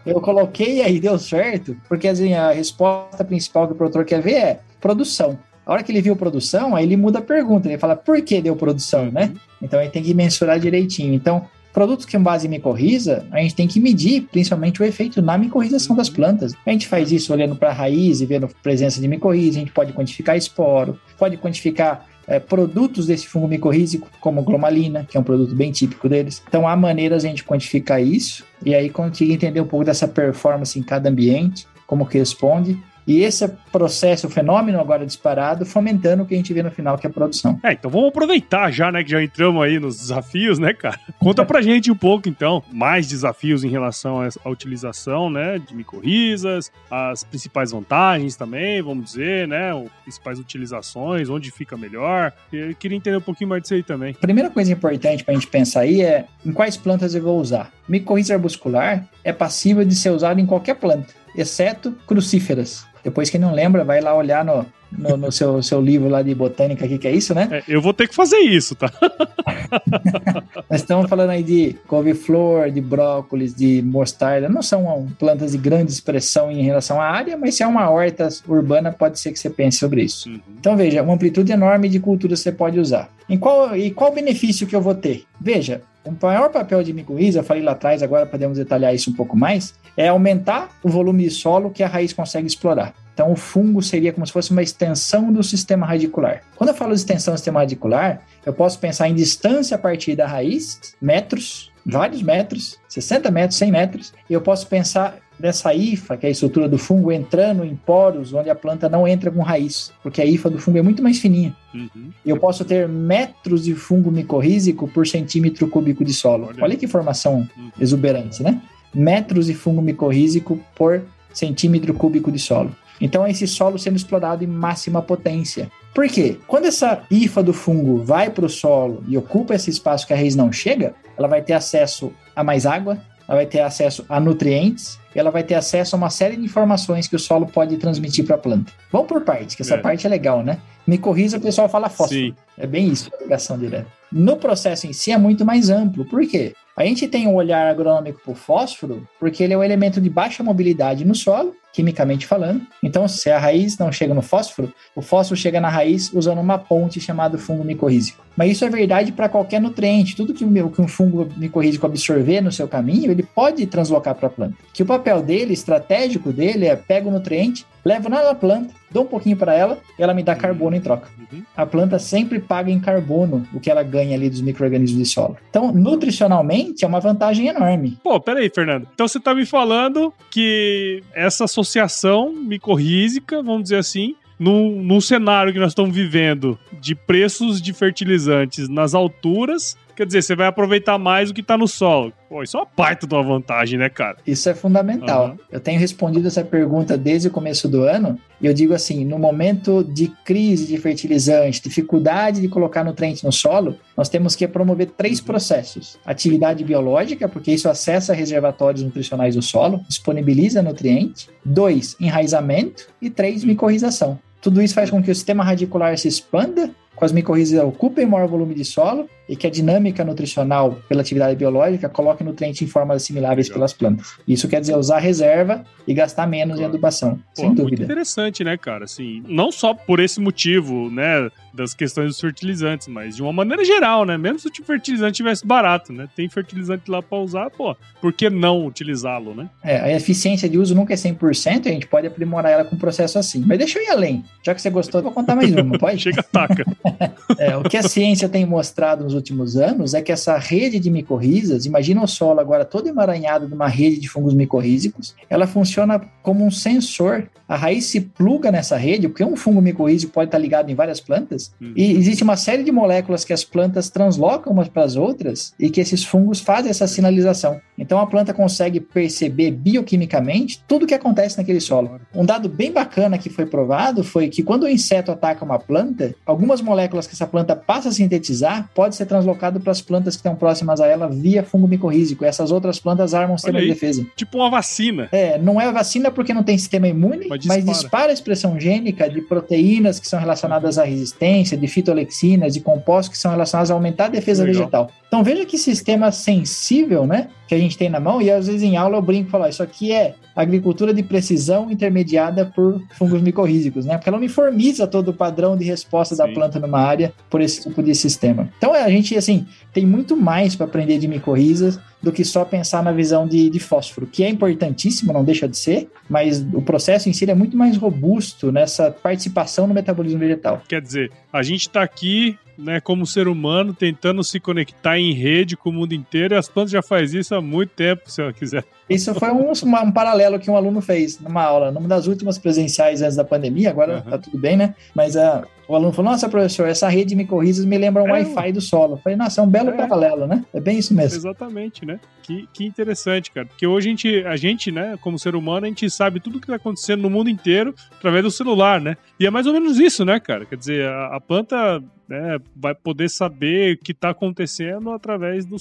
Eu 0.05 0.20
coloquei 0.20 0.77
e 0.77 0.81
aí 0.81 1.00
deu 1.00 1.17
certo, 1.20 1.75
porque 1.88 2.08
assim, 2.08 2.34
a 2.34 2.51
resposta 2.51 3.24
principal 3.24 3.67
que 3.67 3.74
o 3.74 3.75
produtor 3.75 4.05
quer 4.05 4.22
ver 4.22 4.34
é 4.34 4.60
produção. 4.79 5.38
A 5.65 5.74
hora 5.74 5.84
que 5.84 5.91
ele 5.91 6.01
viu 6.01 6.15
produção, 6.15 6.75
aí 6.75 6.86
ele 6.86 6.98
muda 6.98 7.20
a 7.20 7.22
pergunta, 7.22 7.67
ele 7.67 7.77
fala 7.77 7.96
por 7.96 8.20
que 8.22 8.41
deu 8.41 8.55
produção, 8.55 9.12
né? 9.12 9.31
Então 9.62 9.79
ele 9.79 9.91
tem 9.91 10.01
que 10.01 10.13
mensurar 10.13 10.60
direitinho. 10.60 11.13
Então, 11.13 11.46
produtos 11.72 12.05
que 12.05 12.17
base 12.17 12.48
em 12.48 12.50
micorriza, 12.50 13.25
a 13.31 13.39
gente 13.39 13.55
tem 13.55 13.67
que 13.67 13.79
medir 13.79 14.27
principalmente 14.31 14.81
o 14.81 14.86
efeito 14.86 15.22
na 15.22 15.38
micorrização 15.38 15.96
das 15.96 16.10
plantas. 16.10 16.53
A 16.65 16.72
gente 16.72 16.88
faz 16.88 17.12
isso 17.12 17.31
olhando 17.31 17.55
para 17.55 17.70
a 17.70 17.74
raiz 17.74 18.22
e 18.22 18.25
vendo 18.25 18.50
presença 18.62 19.00
de 19.00 19.08
micorriza, 19.08 19.58
a 19.58 19.60
gente 19.60 19.72
pode 19.72 19.93
quantificar 19.93 20.36
esporo, 20.36 21.00
pode 21.17 21.38
quantificar 21.38 22.08
é, 22.27 22.39
produtos 22.39 23.07
desse 23.07 23.27
fungo 23.27 23.47
micorrízico, 23.47 24.09
como 24.19 24.43
glomalina, 24.43 25.05
que 25.09 25.17
é 25.17 25.19
um 25.19 25.23
produto 25.23 25.55
bem 25.55 25.71
típico 25.71 26.07
deles. 26.07 26.41
Então, 26.47 26.67
há 26.67 26.75
maneiras 26.75 27.25
a 27.25 27.27
gente 27.27 27.43
quantificar 27.43 28.01
isso 28.01 28.45
e 28.65 28.75
aí 28.75 28.89
conseguir 28.89 29.33
entender 29.33 29.61
um 29.61 29.67
pouco 29.67 29.85
dessa 29.85 30.07
performance 30.07 30.77
em 30.77 30.83
cada 30.83 31.09
ambiente, 31.09 31.67
como 31.85 32.05
que 32.05 32.17
responde 32.17 32.77
e 33.05 33.22
esse 33.24 33.48
processo, 33.72 34.27
o 34.27 34.29
fenômeno 34.29 34.79
agora 34.79 35.05
disparado, 35.05 35.65
fomentando 35.65 36.24
o 36.24 36.25
que 36.25 36.34
a 36.34 36.38
gente 36.38 36.53
vê 36.53 36.62
no 36.62 36.72
final, 36.72 36.98
que 36.98 37.08
é 37.08 37.10
a 37.10 37.13
produção. 37.13 37.60
É, 37.63 37.74
então 37.74 37.89
vamos 37.89 38.10
aproveitar 38.10 38.72
já, 38.72 38.91
né, 38.91 39.03
que 39.03 39.12
já 39.12 39.24
entramos 39.24 39.63
aí 39.63 39.79
nos 39.79 39.98
desafios, 39.98 40.60
né, 40.60 40.74
cara? 40.74 41.00
Conta 41.20 41.43
pra 41.46 41.62
gente 41.62 41.91
um 41.91 41.96
pouco, 41.96 42.29
então, 42.29 42.63
mais 42.72 43.08
desafios 43.08 43.63
em 43.63 43.70
relação 43.70 44.20
à 44.22 44.50
utilização, 44.50 45.29
né, 45.29 45.60
de 45.60 45.75
micorrizas, 45.75 46.72
as 46.89 47.24
principais 47.24 47.72
vantagens 47.72 48.36
também, 48.36 48.81
vamos 48.81 49.05
dizer, 49.05 49.48
né, 49.48 49.72
as 49.72 49.89
principais 50.03 50.39
utilizações, 50.39 51.29
onde 51.29 51.51
fica 51.51 51.77
melhor. 51.77 52.34
Eu 52.51 52.75
queria 52.75 52.98
entender 52.98 53.17
um 53.17 53.22
pouquinho 53.22 53.50
mais 53.50 53.62
disso 53.62 53.74
aí 53.74 53.84
também. 53.84 54.13
Primeira 54.13 54.50
coisa 54.50 54.72
importante 54.72 55.24
pra 55.24 55.34
gente 55.34 55.48
pensar 55.48 55.81
aí 55.81 56.01
é 56.01 56.25
em 56.46 56.51
quais 56.51 56.77
plantas 56.77 57.15
eu 57.15 57.22
vou 57.22 57.39
usar. 57.39 57.72
Micorriza 57.88 58.34
arbuscular 58.34 59.08
é 59.24 59.34
passível 59.34 59.84
de 59.84 59.96
ser 59.96 60.12
usado 60.12 60.39
em 60.39 60.46
qualquer 60.46 60.75
planta, 60.75 61.13
exceto 61.36 61.91
crucíferas. 62.05 62.90
Depois, 63.03 63.29
quem 63.29 63.39
não 63.39 63.53
lembra, 63.53 63.84
vai 63.84 64.01
lá 64.01 64.15
olhar 64.15 64.43
no, 64.46 64.65
no, 64.91 65.17
no 65.17 65.31
seu, 65.31 65.62
seu 65.63 65.81
livro 65.81 66.10
lá 66.10 66.22
de 66.22 66.34
botânica 66.36 66.86
aqui, 66.86 66.98
que 66.98 67.08
é 67.08 67.12
isso, 67.12 67.34
né? 67.34 67.48
É, 67.51 67.63
eu 67.67 67.81
vou 67.81 67.93
ter 67.93 68.08
que 68.08 68.15
fazer 68.15 68.38
isso, 68.38 68.75
tá? 68.75 68.91
Nós 70.70 70.81
estamos 70.81 71.10
falando 71.10 71.29
aí 71.29 71.43
de 71.43 71.75
couve-flor, 71.88 72.70
de 72.70 72.81
brócolis, 72.81 73.53
de 73.55 73.81
mostarda. 73.81 74.50
Não 74.50 74.62
são 74.62 75.08
plantas 75.17 75.53
de 75.53 75.58
grande 75.58 75.91
expressão 75.91 76.51
em 76.51 76.62
relação 76.62 77.00
à 77.00 77.05
área, 77.05 77.38
mas 77.38 77.55
se 77.55 77.63
é 77.63 77.67
uma 77.67 77.89
horta 77.89 78.27
urbana, 78.48 78.91
pode 78.91 79.20
ser 79.20 79.31
que 79.31 79.40
você 79.40 79.50
pense 79.50 79.77
sobre 79.77 80.03
isso. 80.03 80.29
Uhum. 80.29 80.40
Então, 80.59 80.75
veja, 80.75 81.01
uma 81.01 81.14
amplitude 81.14 81.51
enorme 81.51 81.90
de 81.90 82.00
culturas 82.00 82.40
você 82.40 82.51
pode 82.51 82.79
usar. 82.79 83.09
Em 83.29 83.37
qual, 83.37 83.75
e 83.75 83.92
qual 83.92 84.14
benefício 84.14 84.68
que 84.68 84.75
eu 84.75 84.81
vou 84.81 84.96
ter? 84.96 85.24
Veja, 85.40 85.81
o 86.05 86.16
maior 86.22 86.50
papel 86.50 86.83
de 86.83 86.94
micorriza, 86.94 87.40
eu 87.40 87.44
falei 87.44 87.64
lá 87.64 87.74
atrás, 87.74 88.01
agora 88.01 88.25
podemos 88.25 88.57
detalhar 88.57 88.94
isso 88.94 89.09
um 89.09 89.14
pouco 89.14 89.37
mais, 89.37 89.74
é 89.96 90.07
aumentar 90.07 90.70
o 90.83 90.90
volume 90.90 91.24
de 91.24 91.29
solo 91.29 91.70
que 91.70 91.83
a 91.83 91.87
raiz 91.87 92.14
consegue 92.14 92.48
explorar. 92.48 92.94
Então, 93.14 93.31
o 93.31 93.35
fungo 93.35 93.81
seria 93.81 94.11
como 94.11 94.25
se 94.25 94.33
fosse 94.33 94.51
uma 94.51 94.64
extensão 94.64 95.31
do 95.31 95.44
sistema 95.44 95.85
radicular. 95.85 96.42
Quando 96.55 96.70
eu 96.70 96.75
falo 96.75 96.94
de 96.94 97.00
extensão 97.00 97.33
do 97.33 97.37
sistema 97.37 97.59
radicular, 97.59 98.22
eu 98.46 98.53
posso 98.53 98.79
pensar 98.79 99.09
em 99.09 99.14
distância 99.14 99.75
a 99.75 99.79
partir 99.79 100.16
da 100.16 100.25
raiz, 100.25 100.96
metros, 101.01 101.71
vários 101.85 102.22
metros, 102.22 102.79
60 102.87 103.31
metros, 103.31 103.57
100 103.57 103.72
metros, 103.72 104.13
e 104.29 104.33
eu 104.33 104.41
posso 104.41 104.67
pensar 104.67 105.17
dessa 105.41 105.74
hifa, 105.74 106.15
que 106.15 106.25
é 106.25 106.29
a 106.29 106.31
estrutura 106.31 106.70
do 106.70 106.77
fungo, 106.77 107.11
entrando 107.11 107.65
em 107.65 107.75
poros 107.75 108.31
onde 108.31 108.50
a 108.50 108.55
planta 108.55 108.87
não 108.87 109.07
entra 109.07 109.31
com 109.31 109.41
raiz, 109.41 109.91
porque 110.03 110.22
a 110.22 110.25
hifa 110.25 110.50
do 110.50 110.59
fungo 110.59 110.77
é 110.77 110.81
muito 110.81 111.01
mais 111.01 111.20
fininha. 111.20 111.55
Uhum. 111.74 112.11
Eu 112.25 112.37
posso 112.37 112.63
ter 112.63 112.87
metros 112.87 113.63
de 113.63 113.74
fungo 113.74 114.11
micorrízico 114.11 114.87
por 114.87 115.07
centímetro 115.07 115.67
cúbico 115.67 116.05
de 116.05 116.13
solo. 116.13 116.48
Olha, 116.48 116.63
Olha 116.63 116.75
que 116.75 116.85
informação 116.85 117.48
uhum. 117.57 117.72
exuberante, 117.79 118.44
né? 118.44 118.61
Metros 118.94 119.48
de 119.48 119.53
fungo 119.53 119.81
micorrízico 119.81 120.59
por 120.75 121.01
centímetro 121.33 121.94
cúbico 121.94 122.31
de 122.31 122.39
solo. 122.39 122.75
Então, 123.00 123.25
esse 123.27 123.48
solo 123.48 123.79
sendo 123.79 123.96
explorado 123.96 124.44
em 124.44 124.48
máxima 124.48 125.01
potência. 125.01 125.72
Por 125.93 126.07
quê? 126.07 126.37
Quando 126.47 126.65
essa 126.65 127.03
hifa 127.11 127.43
do 127.43 127.53
fungo 127.53 128.03
vai 128.03 128.29
para 128.29 128.45
o 128.45 128.49
solo 128.49 129.03
e 129.07 129.17
ocupa 129.17 129.53
esse 129.53 129.69
espaço 129.69 130.07
que 130.07 130.13
a 130.13 130.15
raiz 130.15 130.35
não 130.35 130.51
chega, 130.51 130.93
ela 131.17 131.27
vai 131.27 131.41
ter 131.41 131.53
acesso 131.53 132.13
a 132.35 132.43
mais 132.43 132.65
água, 132.65 132.97
ela 133.27 133.37
vai 133.37 133.45
ter 133.45 133.61
acesso 133.61 134.05
a 134.07 134.19
nutrientes 134.19 134.99
e 135.13 135.19
ela 135.19 135.29
vai 135.29 135.43
ter 135.43 135.55
acesso 135.55 135.95
a 135.95 135.97
uma 135.97 136.09
série 136.09 136.37
de 136.37 136.43
informações 136.43 137.07
que 137.07 137.15
o 137.15 137.19
solo 137.19 137.45
pode 137.45 137.77
transmitir 137.77 138.25
para 138.25 138.35
a 138.35 138.39
planta. 138.39 138.71
Vamos 138.91 139.07
por 139.07 139.21
partes, 139.21 139.55
que 139.55 139.61
essa 139.61 139.75
é. 139.75 139.77
parte 139.77 140.07
é 140.07 140.09
legal, 140.09 140.43
né? 140.43 140.59
Me 140.87 140.97
corrija, 140.97 141.37
o 141.37 141.41
pessoal 141.41 141.69
fala 141.69 141.89
fósforo. 141.89 142.19
Sim. 142.19 142.35
É 142.57 142.65
bem 142.65 142.87
isso, 142.87 143.09
a 143.13 143.23
ligação 143.23 143.57
direta. 143.57 143.87
No 144.11 144.37
processo 144.37 144.87
em 144.87 144.93
si 144.93 145.11
é 145.11 145.17
muito 145.17 145.45
mais 145.45 145.69
amplo. 145.69 146.05
Por 146.05 146.25
quê? 146.25 146.53
A 146.75 146.85
gente 146.85 147.07
tem 147.07 147.27
um 147.27 147.35
olhar 147.35 147.69
agronômico 147.69 148.21
para 148.23 148.31
o 148.31 148.35
fósforo 148.35 149.07
porque 149.19 149.43
ele 149.43 149.53
é 149.53 149.57
um 149.57 149.63
elemento 149.63 149.99
de 150.01 150.09
baixa 150.09 150.41
mobilidade 150.43 151.05
no 151.05 151.13
solo 151.13 151.55
quimicamente 151.74 152.27
falando. 152.27 152.62
Então, 152.84 153.07
se 153.07 153.29
a 153.29 153.40
raiz 153.40 153.77
não 153.77 153.92
chega 153.92 154.14
no 154.14 154.22
fósforo, 154.22 154.74
o 154.96 155.01
fósforo 155.01 155.40
chega 155.40 155.62
na 155.62 155.70
raiz 155.70 156.12
usando 156.14 156.40
uma 156.40 156.57
ponte 156.57 157.00
chamada 157.00 157.38
fungo 157.38 157.64
micorrízico. 157.64 158.24
Mas 158.35 158.51
isso 158.51 158.65
é 158.65 158.70
verdade 158.70 159.11
para 159.11 159.29
qualquer 159.29 159.61
nutriente. 159.61 160.15
Tudo 160.15 160.33
que, 160.33 160.46
que 160.46 160.81
um 160.81 160.87
fungo 160.87 161.27
micorrízico 161.37 161.85
absorver 161.85 162.41
no 162.41 162.51
seu 162.51 162.67
caminho, 162.67 163.11
ele 163.11 163.24
pode 163.24 163.65
translocar 163.65 164.15
para 164.15 164.27
a 164.27 164.31
planta. 164.31 164.55
Que 164.74 164.83
o 164.83 164.85
papel 164.85 165.22
dele, 165.22 165.53
estratégico 165.53 166.31
dele, 166.31 166.65
é 166.65 166.75
pega 166.75 167.07
o 167.07 167.11
nutriente, 167.11 167.65
levo 167.83 168.09
na 168.09 168.33
planta, 168.33 168.74
dou 168.91 169.03
um 169.03 169.07
pouquinho 169.07 169.37
para 169.37 169.53
ela 169.53 169.79
e 169.98 170.03
ela 170.03 170.13
me 170.13 170.24
dá 170.24 170.35
carbono 170.35 170.75
em 170.75 170.81
troca. 170.81 171.09
Uhum. 171.31 171.44
A 171.55 171.65
planta 171.65 172.00
sempre 172.00 172.39
paga 172.39 172.72
em 172.72 172.79
carbono 172.79 173.48
o 173.53 173.59
que 173.59 173.70
ela 173.70 173.83
ganha 173.83 174.15
ali 174.15 174.29
dos 174.29 174.41
micro-organismos 174.41 175.00
de 175.00 175.05
solo. 175.05 175.37
Então, 175.50 175.72
nutricionalmente, 175.72 176.85
é 176.85 176.87
uma 176.87 177.00
vantagem 177.00 177.48
enorme. 177.48 177.98
Pô, 178.03 178.20
peraí, 178.20 178.50
Fernando. 178.53 178.87
Então 178.94 179.07
você 179.07 179.20
tá 179.20 179.33
me 179.33 179.46
falando 179.46 180.13
que 180.29 181.03
essa 181.13 181.46
associação 181.46 182.31
micorrízica, 182.33 183.41
vamos 183.41 183.63
dizer 183.63 183.77
assim, 183.77 184.15
num, 184.41 184.81
num 184.81 184.99
cenário 184.99 185.53
que 185.53 185.59
nós 185.59 185.69
estamos 185.69 185.95
vivendo 185.95 186.57
de 186.73 186.95
preços 186.95 187.61
de 187.61 187.71
fertilizantes 187.73 188.67
nas 188.67 188.95
alturas, 188.95 189.77
Quer 190.01 190.05
dizer, 190.07 190.23
você 190.23 190.35
vai 190.35 190.47
aproveitar 190.47 190.97
mais 190.97 191.29
o 191.29 191.33
que 191.33 191.41
está 191.41 191.55
no 191.55 191.67
solo. 191.67 192.11
Pô, 192.27 192.41
isso 192.41 192.57
é 192.57 192.59
uma 192.59 192.67
baita 192.75 193.05
de 193.05 193.13
uma 193.13 193.21
vantagem, 193.21 193.77
né, 193.77 193.87
cara? 193.87 194.17
Isso 194.25 194.49
é 194.49 194.55
fundamental. 194.55 195.27
Uhum. 195.27 195.37
Eu 195.51 195.59
tenho 195.59 195.79
respondido 195.79 196.27
essa 196.27 196.43
pergunta 196.43 196.97
desde 196.97 197.27
o 197.27 197.31
começo 197.31 197.67
do 197.67 197.83
ano 197.83 198.17
e 198.41 198.47
eu 198.47 198.53
digo 198.53 198.73
assim: 198.73 199.05
no 199.05 199.19
momento 199.19 199.83
de 199.83 200.07
crise 200.25 200.65
de 200.65 200.77
fertilizante, 200.77 201.61
dificuldade 201.61 202.41
de 202.41 202.47
colocar 202.47 202.83
nutriente 202.83 203.23
no 203.23 203.31
solo, 203.31 203.77
nós 203.95 204.09
temos 204.09 204.35
que 204.35 204.47
promover 204.47 204.87
três 204.87 205.19
uhum. 205.19 205.25
processos: 205.25 205.99
atividade 206.03 206.63
biológica, 206.63 207.29
porque 207.29 207.51
isso 207.51 207.69
acessa 207.69 208.11
reservatórios 208.13 208.83
nutricionais 208.83 209.35
do 209.35 209.41
solo, 209.41 209.81
disponibiliza 209.87 210.63
nutriente. 210.63 211.29
Dois, 211.45 211.95
enraizamento. 211.99 212.87
E 212.99 213.09
três, 213.09 213.43
uhum. 213.43 213.49
micorrização. 213.49 214.19
Tudo 214.41 214.61
isso 214.61 214.73
faz 214.73 214.89
com 214.89 215.01
que 215.01 215.11
o 215.11 215.15
sistema 215.15 215.43
radicular 215.43 215.97
se 215.97 216.07
expanda, 216.07 216.71
com 217.01 217.05
as 217.05 217.11
micorrizas 217.11 217.64
ocupem 217.64 218.05
maior 218.05 218.27
volume 218.27 218.53
de 218.53 218.64
solo 218.64 219.09
e 219.27 219.35
que 219.35 219.48
a 219.48 219.50
dinâmica 219.50 220.05
nutricional 220.05 220.77
pela 220.87 221.01
atividade 221.01 221.35
biológica 221.35 221.90
coloque 221.90 222.24
nutrientes 222.24 222.61
em 222.61 222.68
formas 222.68 222.98
assimiláveis 222.98 223.48
Legal. 223.48 223.57
pelas 223.57 223.74
plantas. 223.74 224.20
Isso 224.27 224.48
quer 224.48 224.61
dizer 224.61 224.77
usar 224.77 225.00
reserva 225.00 225.66
e 225.87 225.96
gastar 225.96 226.27
menos 226.27 226.57
claro. 226.57 226.61
em 226.61 226.66
adubação, 226.66 227.16
Pô, 227.16 227.42
sem 227.42 227.50
dúvida. 227.55 227.77
Muito 227.77 227.83
interessante, 227.83 228.44
né, 228.44 228.55
cara? 228.55 228.85
Assim, 228.85 229.24
não 229.27 229.51
só 229.51 229.74
por 229.74 230.00
esse 230.00 230.20
motivo, 230.20 230.92
né, 230.92 231.31
das 231.53 231.74
questões 231.74 232.09
dos 232.09 232.20
fertilizantes, 232.20 232.87
mas 232.87 233.16
de 233.16 233.22
uma 233.22 233.33
maneira 233.33 233.64
geral, 233.64 234.05
né? 234.05 234.18
Mesmo 234.18 234.40
se 234.40 234.48
o 234.48 234.66
fertilizante 234.66 235.18
tivesse 235.18 235.46
barato, 235.46 235.92
né? 235.92 236.07
Tem 236.16 236.29
fertilizante 236.29 236.90
lá 236.90 237.01
para 237.01 237.18
usar, 237.18 237.50
pô, 237.50 237.75
por 238.00 238.14
que 238.14 238.29
não 238.29 238.66
utilizá-lo, 238.66 239.35
né? 239.35 239.50
É, 239.64 239.79
a 239.79 239.92
eficiência 239.96 240.48
de 240.48 240.57
uso 240.57 240.75
nunca 240.75 240.94
é 240.94 240.98
100%, 240.98 241.68
a 241.68 241.70
gente 241.70 241.87
pode 241.87 242.07
aprimorar 242.07 242.51
ela 242.51 242.66
com 242.66 242.75
um 242.75 242.79
processo 242.79 243.20
assim. 243.20 243.44
Mas 243.46 243.57
deixa 243.57 243.79
eu 243.79 243.83
ir 243.83 243.90
além. 243.90 244.24
Já 244.44 244.55
que 244.55 244.61
você 244.61 244.70
gostou, 244.70 245.00
eu 245.00 245.03
vou 245.03 245.11
contar 245.11 245.35
mais 245.35 245.53
uma, 245.53 245.77
pode? 245.79 246.00
Chega, 246.00 246.24
taca. 246.24 246.66
é, 247.37 247.55
o 247.57 247.63
que 247.63 247.77
a 247.77 247.83
ciência 247.83 248.29
tem 248.29 248.45
mostrado 248.45 249.03
nos 249.03 249.13
últimos 249.13 249.57
anos 249.57 249.93
é 249.93 250.01
que 250.01 250.11
essa 250.11 250.37
rede 250.37 250.79
de 250.79 250.89
micorrizas, 250.89 251.65
imagina 251.65 252.03
o 252.03 252.07
solo 252.07 252.39
agora 252.39 252.65
todo 252.65 252.87
emaranhado 252.87 253.47
numa 253.47 253.67
rede 253.67 253.99
de 253.99 254.07
fungos 254.07 254.33
micorrízicos, 254.33 255.15
ela 255.29 255.47
funciona 255.47 256.01
como 256.21 256.45
um 256.45 256.51
sensor. 256.51 257.27
A 257.47 257.57
raiz 257.57 257.85
se 257.85 257.99
pluga 257.99 258.49
nessa 258.49 258.77
rede, 258.77 259.09
porque 259.09 259.25
um 259.25 259.35
fungo 259.35 259.61
micorrízico 259.61 260.13
pode 260.13 260.29
estar 260.29 260.37
ligado 260.37 260.69
em 260.69 260.75
várias 260.75 261.01
plantas, 261.01 261.51
uhum. 261.59 261.73
e 261.75 261.91
existe 261.91 262.23
uma 262.23 262.37
série 262.37 262.63
de 262.63 262.71
moléculas 262.71 263.25
que 263.25 263.33
as 263.33 263.43
plantas 263.43 263.89
translocam 263.89 264.53
umas 264.53 264.69
para 264.69 264.83
as 264.83 264.95
outras 264.95 265.53
e 265.59 265.69
que 265.69 265.81
esses 265.81 266.03
fungos 266.03 266.39
fazem 266.39 266.71
essa 266.71 266.87
sinalização. 266.87 267.59
Então 267.77 267.99
a 267.99 268.07
planta 268.07 268.33
consegue 268.33 268.79
perceber 268.79 269.51
bioquimicamente 269.51 270.63
tudo 270.67 270.83
o 270.83 270.87
que 270.87 270.93
acontece 270.93 271.37
naquele 271.37 271.59
solo. 271.59 271.99
Um 272.13 272.23
dado 272.23 272.47
bem 272.47 272.71
bacana 272.71 273.17
que 273.17 273.29
foi 273.29 273.45
provado 273.45 274.03
foi 274.03 274.29
que 274.29 274.43
quando 274.43 274.63
o 274.63 274.69
inseto 274.69 275.11
ataca 275.11 275.43
uma 275.43 275.59
planta, 275.59 276.15
algumas 276.25 276.61
moléculas 276.61 276.80
que 276.87 276.98
essa 276.98 277.27
planta 277.27 277.55
passa 277.55 277.89
a 277.89 277.91
sintetizar 277.91 278.70
pode 278.74 278.96
ser 278.96 279.05
translocado 279.05 279.59
para 279.59 279.72
as 279.72 279.81
plantas 279.81 280.15
que 280.15 280.20
estão 280.20 280.35
próximas 280.35 280.79
a 280.79 280.87
ela 280.87 281.07
via 281.07 281.44
fungo 281.44 281.67
micorrízico. 281.67 282.25
Essas 282.25 282.51
outras 282.51 282.79
plantas 282.79 283.13
armam 283.13 283.35
o 283.35 283.37
sistema 283.37 283.59
de 283.59 283.67
defesa. 283.67 284.05
Tipo 284.15 284.37
uma 284.37 284.50
vacina. 284.50 285.09
É, 285.11 285.37
não 285.37 285.59
é 285.59 285.72
vacina 285.72 286.11
porque 286.11 286.33
não 286.33 286.44
tem 286.44 286.57
sistema 286.57 286.87
imune, 286.87 287.27
mas 287.27 287.39
dispara. 287.39 287.61
mas 287.65 287.79
dispara 287.79 288.11
a 288.11 288.13
expressão 288.13 288.59
gênica 288.59 289.09
de 289.09 289.22
proteínas 289.22 290.00
que 290.00 290.07
são 290.07 290.20
relacionadas 290.20 290.77
à 290.77 290.83
resistência, 290.83 291.57
de 291.57 291.67
fitolexinas, 291.67 292.53
de 292.53 292.61
compostos 292.61 293.09
que 293.09 293.17
são 293.17 293.31
relacionados 293.31 293.72
a 293.72 293.74
aumentar 293.74 294.05
a 294.05 294.09
defesa 294.09 294.44
Legal. 294.44 294.59
vegetal. 294.59 294.91
Então 295.07 295.24
veja 295.24 295.46
que 295.46 295.57
sistema 295.57 296.11
sensível, 296.11 297.05
né? 297.05 297.27
Que 297.51 297.55
a 297.55 297.59
gente 297.59 297.77
tem 297.77 297.90
na 297.90 298.00
mão, 298.00 298.22
e 298.22 298.31
às 298.31 298.48
vezes 298.48 298.64
em 298.64 298.77
aula 298.77 298.96
eu 298.96 299.01
brinco 299.01 299.27
e 299.27 299.29
falo, 299.29 299.46
isso 299.46 299.61
aqui 299.61 299.92
é 299.92 300.16
agricultura 300.33 300.94
de 300.94 301.03
precisão 301.03 301.70
intermediada 301.70 302.46
por 302.46 302.81
fungos 302.98 303.22
micorrízicos, 303.22 303.85
né? 303.85 303.98
Porque 303.98 304.07
ela 304.07 304.18
uniformiza 304.18 304.87
todo 304.87 305.09
o 305.09 305.14
padrão 305.14 305.57
de 305.57 305.66
resposta 305.66 306.16
Sim. 306.16 306.22
da 306.24 306.29
planta 306.29 306.61
numa 306.61 306.79
área 306.79 307.14
por 307.29 307.42
esse 307.42 307.64
tipo 307.64 307.83
de 307.83 307.94
sistema. 307.94 308.50
Então 308.57 308.74
a 308.74 308.90
gente, 308.90 309.18
assim, 309.18 309.46
tem 309.74 309.85
muito 309.85 310.16
mais 310.16 310.55
para 310.55 310.66
aprender 310.66 310.98
de 310.98 311.09
micorrizas 311.09 311.77
do 312.01 312.09
que 312.09 312.24
só 312.24 312.46
pensar 312.46 312.81
na 312.81 312.94
visão 312.94 313.27
de, 313.27 313.50
de, 313.50 313.59
fósforo, 313.59 314.07
que 314.07 314.24
é 314.24 314.29
importantíssimo, 314.29 315.11
não 315.11 315.25
deixa 315.25 315.46
de 315.46 315.57
ser, 315.57 315.90
mas 316.09 316.40
o 316.53 316.61
processo 316.61 317.09
em 317.09 317.14
si 317.14 317.29
é 317.29 317.35
muito 317.35 317.57
mais 317.57 317.75
robusto 317.75 318.50
nessa 318.50 318.90
participação 318.90 319.68
no 319.68 319.74
metabolismo 319.74 320.20
vegetal. 320.20 320.61
Quer 320.70 320.81
dizer, 320.81 321.11
a 321.33 321.44
gente 321.44 321.68
está 321.68 321.83
aqui 321.83 322.40
né, 322.61 322.79
como 322.79 323.05
ser 323.05 323.27
humano, 323.27 323.74
tentando 323.74 324.24
se 324.24 324.39
conectar 324.39 324.97
em 324.97 325.13
rede 325.13 325.57
com 325.57 325.69
o 325.69 325.74
mundo 325.74 325.93
inteiro, 325.93 326.33
e 326.33 326.37
as 326.37 326.47
plantas 326.47 326.71
já 326.71 326.81
faz 326.81 327.13
isso 327.13 327.33
há 327.33 327.41
muito 327.41 327.71
tempo, 327.71 328.03
se 328.09 328.21
ela 328.21 328.31
quiser. 328.31 328.63
Isso 328.89 329.13
foi 329.15 329.31
um, 329.31 329.51
um, 329.51 329.91
paralelo 329.91 330.39
que 330.39 330.50
um 330.50 330.55
aluno 330.55 330.81
fez 330.81 331.19
numa 331.19 331.43
aula, 331.43 331.71
numa 331.71 331.87
das 331.87 332.07
últimas 332.07 332.37
presenciais 332.37 333.01
antes 333.01 333.15
da 333.15 333.24
pandemia, 333.24 333.69
agora 333.69 333.97
uhum. 333.97 334.11
tá 334.11 334.17
tudo 334.17 334.37
bem, 334.37 334.57
né? 334.57 334.75
Mas 334.93 335.15
uh, 335.15 335.43
o 335.71 335.75
aluno 335.75 335.93
falou: 335.93 336.11
Nossa, 336.11 336.27
professor, 336.27 336.67
essa 336.67 336.89
rede 336.89 337.09
de 337.09 337.15
micorrizas 337.15 337.63
me 337.63 337.77
lembra 337.77 338.03
um 338.03 338.09
é, 338.09 338.11
Wi-Fi 338.11 338.51
do 338.51 338.59
solo. 338.59 338.95
Eu 338.95 338.97
falei: 338.97 339.17
Nossa, 339.17 339.39
é 339.39 339.43
um 339.43 339.47
belo 339.47 339.69
é. 339.69 339.77
paralelo, 339.77 340.27
né? 340.27 340.43
É 340.53 340.59
bem 340.59 340.77
isso 340.77 340.93
mesmo. 340.93 341.17
Exatamente, 341.17 341.85
né? 341.85 341.97
Que, 342.21 342.45
que 342.53 342.65
interessante, 342.65 343.31
cara. 343.31 343.47
Porque 343.47 343.65
hoje 343.65 343.87
a 343.87 343.91
gente, 343.91 344.25
a 344.25 344.35
gente, 344.35 344.71
né, 344.71 344.97
como 345.00 345.17
ser 345.17 345.33
humano, 345.33 345.65
a 345.65 345.69
gente 345.69 345.89
sabe 345.89 346.19
tudo 346.19 346.37
o 346.37 346.39
que 346.41 346.45
está 346.45 346.57
acontecendo 346.57 347.01
no 347.01 347.09
mundo 347.09 347.29
inteiro 347.29 347.74
através 347.97 348.24
do 348.24 348.29
celular, 348.29 348.81
né? 348.81 348.97
E 349.17 349.25
é 349.25 349.29
mais 349.29 349.47
ou 349.47 349.53
menos 349.53 349.79
isso, 349.79 350.03
né, 350.03 350.19
cara? 350.19 350.45
Quer 350.45 350.57
dizer, 350.57 350.85
a, 350.85 351.15
a 351.15 351.21
planta 351.21 351.81
né, 352.11 352.37
vai 352.53 352.75
poder 352.75 353.09
saber 353.09 353.75
o 353.75 353.77
que 353.77 353.93
está 353.93 354.09
acontecendo 354.09 354.91
através 354.91 355.45
do, 355.45 355.55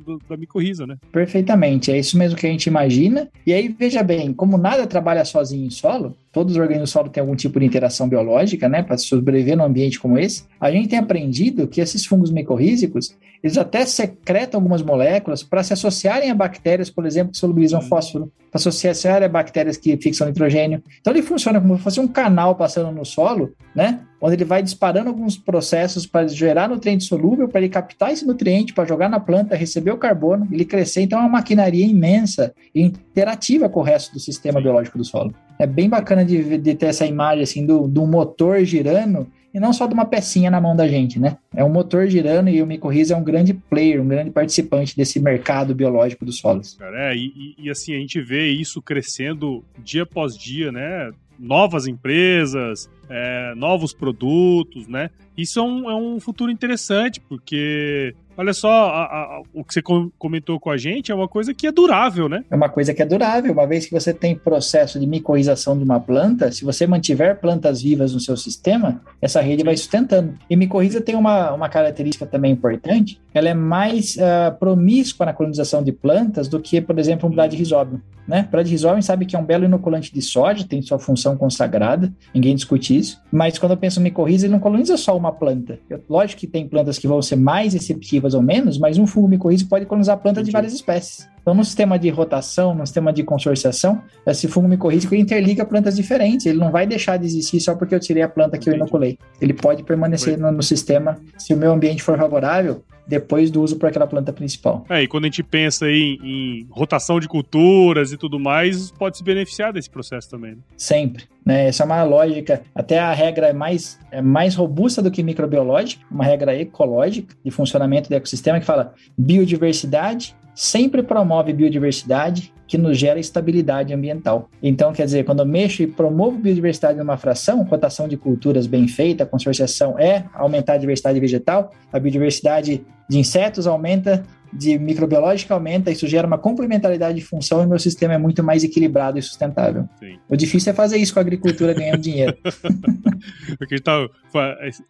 do, 0.00 0.18
da 0.26 0.34
micorriza, 0.34 0.86
né? 0.86 0.96
Perfeitamente, 1.12 1.92
é 1.92 1.98
isso 1.98 2.16
mesmo 2.16 2.38
que 2.38 2.46
a 2.46 2.50
gente 2.50 2.66
imagina. 2.66 3.28
E 3.46 3.52
aí, 3.52 3.68
veja 3.68 4.02
bem, 4.02 4.32
como 4.32 4.56
nada 4.56 4.86
trabalha 4.86 5.26
sozinho 5.26 5.66
em 5.66 5.70
solo, 5.70 6.16
todos 6.32 6.52
os 6.52 6.58
organismos 6.58 6.90
do 6.90 6.92
solo 6.92 7.08
têm 7.08 7.20
algum 7.20 7.34
tipo 7.34 7.58
de 7.58 7.66
interação 7.66 8.08
biológica, 8.08 8.68
né, 8.68 8.82
para 8.82 8.96
sobreviver 8.96 9.56
num 9.56 9.64
ambiente 9.64 9.98
como 9.98 10.18
esse, 10.18 10.44
a 10.60 10.70
gente 10.70 10.88
tem 10.88 10.98
aprendido 10.98 11.66
que 11.66 11.80
esses 11.80 12.06
fungos 12.06 12.30
micorrízicos, 12.30 13.16
eles 13.42 13.56
até 13.56 13.84
secretam 13.86 14.58
algumas 14.58 14.82
moléculas 14.82 15.42
para 15.42 15.62
se 15.62 15.72
associarem 15.72 16.30
a 16.30 16.34
bactérias, 16.34 16.90
por 16.90 17.06
exemplo, 17.06 17.32
que 17.32 17.38
solubilizam 17.38 17.80
fósforo, 17.80 18.30
para 18.50 18.58
associar 18.58 19.22
a 19.22 19.28
bactérias 19.28 19.76
que 19.76 19.96
fixam 19.96 20.26
nitrogênio. 20.26 20.82
Então 21.00 21.12
ele 21.12 21.22
funciona 21.22 21.60
como 21.60 21.76
se 21.76 21.82
fosse 21.82 22.00
um 22.00 22.08
canal 22.08 22.54
passando 22.54 22.92
no 22.92 23.04
solo, 23.04 23.54
né, 23.74 24.00
onde 24.20 24.34
ele 24.34 24.44
vai 24.44 24.62
disparando 24.62 25.08
alguns 25.08 25.38
processos 25.38 26.06
para 26.06 26.28
gerar 26.28 26.68
nutriente 26.68 27.04
solúvel, 27.04 27.48
para 27.48 27.60
ele 27.60 27.70
captar 27.70 28.12
esse 28.12 28.26
nutriente, 28.26 28.74
para 28.74 28.86
jogar 28.86 29.08
na 29.08 29.18
planta, 29.18 29.56
receber 29.56 29.92
o 29.92 29.96
carbono, 29.96 30.46
ele 30.52 30.64
crescer. 30.64 31.02
Então 31.02 31.18
é 31.18 31.22
uma 31.22 31.30
maquinaria 31.30 31.86
imensa 31.86 32.52
e 32.74 32.82
interativa 32.82 33.68
com 33.68 33.80
o 33.80 33.84
resto 33.84 34.12
do 34.12 34.20
sistema 34.20 34.60
biológico 34.60 34.98
do 34.98 35.04
solo. 35.04 35.34
É 35.60 35.66
bem 35.66 35.90
bacana 35.90 36.24
de, 36.24 36.56
de 36.56 36.74
ter 36.74 36.86
essa 36.86 37.04
imagem 37.04 37.42
assim 37.42 37.66
do, 37.66 37.86
do 37.86 38.06
motor 38.06 38.64
girando 38.64 39.26
e 39.52 39.60
não 39.60 39.74
só 39.74 39.86
de 39.86 39.92
uma 39.92 40.06
pecinha 40.06 40.50
na 40.50 40.58
mão 40.58 40.74
da 40.74 40.88
gente, 40.88 41.18
né? 41.18 41.36
É 41.54 41.62
um 41.62 41.68
motor 41.68 42.06
girando 42.06 42.48
e 42.48 42.62
o 42.62 42.66
micorriza 42.66 43.12
é 43.12 43.16
um 43.16 43.22
grande 43.22 43.52
player, 43.52 44.00
um 44.00 44.08
grande 44.08 44.30
participante 44.30 44.96
desse 44.96 45.20
mercado 45.20 45.74
biológico 45.74 46.24
dos 46.24 46.38
solos. 46.38 46.76
Cara, 46.78 47.10
é, 47.10 47.16
e, 47.16 47.54
e, 47.58 47.68
assim, 47.68 47.94
a 47.94 47.98
gente 47.98 48.20
vê 48.22 48.48
isso 48.48 48.80
crescendo 48.80 49.62
dia 49.84 50.04
após 50.04 50.34
dia, 50.34 50.72
né? 50.72 51.10
Novas 51.38 51.86
empresas, 51.86 52.88
é, 53.08 53.54
novos 53.54 53.92
produtos, 53.92 54.86
né? 54.86 55.10
Isso 55.36 55.58
é 55.58 55.62
um, 55.62 55.90
é 55.90 55.94
um 55.94 56.20
futuro 56.20 56.50
interessante, 56.50 57.20
porque 57.20 58.14
olha 58.40 58.54
só, 58.54 58.70
a, 58.70 59.04
a, 59.04 59.42
o 59.52 59.62
que 59.62 59.74
você 59.74 59.82
comentou 60.18 60.58
com 60.58 60.70
a 60.70 60.76
gente 60.78 61.12
é 61.12 61.14
uma 61.14 61.28
coisa 61.28 61.52
que 61.52 61.66
é 61.66 61.72
durável, 61.72 62.26
né? 62.26 62.42
É 62.50 62.56
uma 62.56 62.70
coisa 62.70 62.94
que 62.94 63.02
é 63.02 63.04
durável. 63.04 63.52
Uma 63.52 63.66
vez 63.66 63.84
que 63.84 63.92
você 63.92 64.14
tem 64.14 64.34
processo 64.34 64.98
de 64.98 65.06
micorização 65.06 65.76
de 65.76 65.84
uma 65.84 66.00
planta, 66.00 66.50
se 66.50 66.64
você 66.64 66.86
mantiver 66.86 67.38
plantas 67.38 67.82
vivas 67.82 68.14
no 68.14 68.20
seu 68.20 68.38
sistema, 68.38 69.02
essa 69.20 69.42
rede 69.42 69.62
vai 69.62 69.76
sustentando. 69.76 70.34
E 70.48 70.56
micoriza 70.56 71.02
tem 71.02 71.14
uma, 71.14 71.52
uma 71.52 71.68
característica 71.68 72.24
também 72.24 72.52
importante, 72.52 73.20
ela 73.34 73.50
é 73.50 73.54
mais 73.54 74.16
uh, 74.16 74.58
promíscua 74.58 75.26
na 75.26 75.34
colonização 75.34 75.82
de 75.82 75.92
plantas 75.92 76.48
do 76.48 76.58
que, 76.58 76.80
por 76.80 76.98
exemplo, 76.98 77.28
um 77.28 77.32
bradyrhizóbio. 77.32 78.00
Né? 78.30 78.46
Bradyrhizóbio 78.48 79.02
sabe 79.02 79.26
que 79.26 79.34
é 79.34 79.38
um 79.38 79.44
belo 79.44 79.64
inoculante 79.64 80.14
de 80.14 80.22
soja, 80.22 80.64
tem 80.64 80.80
sua 80.82 81.00
função 81.00 81.36
consagrada, 81.36 82.12
ninguém 82.32 82.54
discute 82.54 82.96
isso. 82.96 83.20
Mas 83.30 83.58
quando 83.58 83.72
eu 83.72 83.76
penso 83.76 83.98
em 83.98 84.04
micorriza, 84.04 84.46
ele 84.46 84.52
não 84.52 84.60
coloniza 84.60 84.96
só 84.96 85.16
uma 85.16 85.32
planta. 85.32 85.80
Eu, 85.90 86.00
lógico 86.08 86.40
que 86.40 86.46
tem 86.46 86.68
plantas 86.68 86.96
que 86.96 87.08
vão 87.08 87.20
ser 87.20 87.34
mais 87.34 87.74
receptivas 87.74 88.29
ou 88.34 88.42
menos, 88.42 88.78
mas 88.78 88.98
um 88.98 89.06
fungo 89.06 89.28
micorriza 89.28 89.66
pode 89.68 89.86
colonizar 89.86 90.18
plantas 90.18 90.44
de 90.44 90.50
várias 90.50 90.72
espécies. 90.72 91.28
Então, 91.40 91.54
no 91.54 91.64
sistema 91.64 91.98
de 91.98 92.08
rotação, 92.10 92.74
no 92.74 92.86
sistema 92.86 93.12
de 93.12 93.22
consorciação, 93.22 94.00
esse 94.26 94.46
fungo 94.46 94.68
micorrízico 94.68 95.14
interliga 95.14 95.64
plantas 95.64 95.96
diferentes. 95.96 96.46
Ele 96.46 96.58
não 96.58 96.70
vai 96.70 96.86
deixar 96.86 97.16
de 97.16 97.26
existir 97.26 97.60
só 97.60 97.74
porque 97.74 97.94
eu 97.94 98.00
tirei 98.00 98.22
a 98.22 98.28
planta 98.28 98.58
que 98.58 98.68
eu 98.68 98.74
inoculei. 98.74 99.18
Ele 99.40 99.54
pode 99.54 99.82
permanecer 99.82 100.38
no, 100.38 100.52
no, 100.52 100.62
sistema 100.62 101.18
se 101.38 101.54
o 101.54 101.56
meu 101.56 101.72
ambiente 101.72 102.02
for 102.02 102.16
favorável 102.18 102.82
depois 103.10 103.50
do 103.50 103.60
uso 103.60 103.76
para 103.76 103.88
aquela 103.88 104.06
planta 104.06 104.32
principal. 104.32 104.86
É, 104.88 105.02
e 105.02 105.08
quando 105.08 105.24
a 105.24 105.26
gente 105.26 105.42
pensa 105.42 105.90
em, 105.90 106.16
em, 106.22 106.66
rotação 106.70 107.18
de 107.18 107.26
culturas 107.26 108.12
e 108.12 108.16
tudo 108.16 108.38
mais, 108.38 108.92
pode 108.92 109.18
se 109.18 109.24
beneficiar 109.24 109.72
desse 109.72 109.90
processo 109.90 110.30
também. 110.30 110.52
Né? 110.52 110.58
Sempre. 110.76 111.24
Né? 111.44 111.66
Essa 111.66 111.82
é 111.82 111.86
uma 111.86 112.04
lógica, 112.04 112.62
até 112.72 113.00
a 113.00 113.12
regra 113.12 113.48
é 113.48 113.52
mais, 113.52 113.98
é 114.12 114.22
mais 114.22 114.54
robusta 114.54 115.02
do 115.02 115.10
que 115.10 115.24
microbiológica, 115.24 116.04
uma 116.08 116.24
regra 116.24 116.56
ecológica 116.56 117.34
de 117.44 117.50
funcionamento 117.50 118.08
do 118.08 118.14
ecossistema 118.14 118.60
que 118.60 118.66
fala 118.66 118.94
biodiversidade 119.18 120.36
sempre 120.54 121.02
promove 121.02 121.52
biodiversidade 121.52 122.52
que 122.70 122.78
nos 122.78 122.96
gera 122.96 123.18
estabilidade 123.18 123.92
ambiental. 123.92 124.48
Então, 124.62 124.92
quer 124.92 125.04
dizer, 125.04 125.24
quando 125.24 125.40
eu 125.40 125.46
mexo 125.46 125.82
e 125.82 125.88
promovo 125.88 126.38
biodiversidade 126.38 126.96
numa 126.96 127.16
fração, 127.16 127.64
rotação 127.64 128.06
de 128.06 128.16
culturas 128.16 128.64
bem 128.68 128.86
feita, 128.86 129.26
consorciação 129.26 129.98
é 129.98 130.24
aumentar 130.32 130.74
a 130.74 130.78
diversidade 130.78 131.18
vegetal, 131.18 131.72
a 131.92 131.98
biodiversidade 131.98 132.86
de 133.08 133.18
insetos 133.18 133.66
aumenta, 133.66 134.24
de 134.52 134.78
microbiológica 134.78 135.52
aumenta, 135.52 135.90
isso 135.90 136.06
gera 136.06 136.28
uma 136.28 136.38
complementaridade 136.38 137.18
de 137.18 137.24
função 137.24 137.60
e 137.62 137.66
meu 137.66 137.78
sistema 137.78 138.14
é 138.14 138.18
muito 138.18 138.42
mais 138.42 138.62
equilibrado 138.62 139.18
e 139.18 139.22
sustentável. 139.22 139.88
Sim. 139.98 140.18
O 140.28 140.36
difícil 140.36 140.70
é 140.70 140.74
fazer 140.74 140.96
isso 140.96 141.12
com 141.12 141.18
a 141.18 141.22
agricultura 141.22 141.74
ganhando 141.74 141.98
dinheiro. 141.98 142.36
Porque 143.58 143.80
tá, 143.80 144.06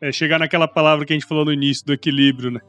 é 0.03 0.12
chegar 0.12 0.38
naquela 0.38 0.68
palavra 0.68 1.07
que 1.07 1.14
a 1.14 1.16
gente 1.16 1.27
falou 1.27 1.46
no 1.46 1.53
início 1.53 1.87
do 1.87 1.94
equilíbrio, 1.94 2.51
né? 2.51 2.61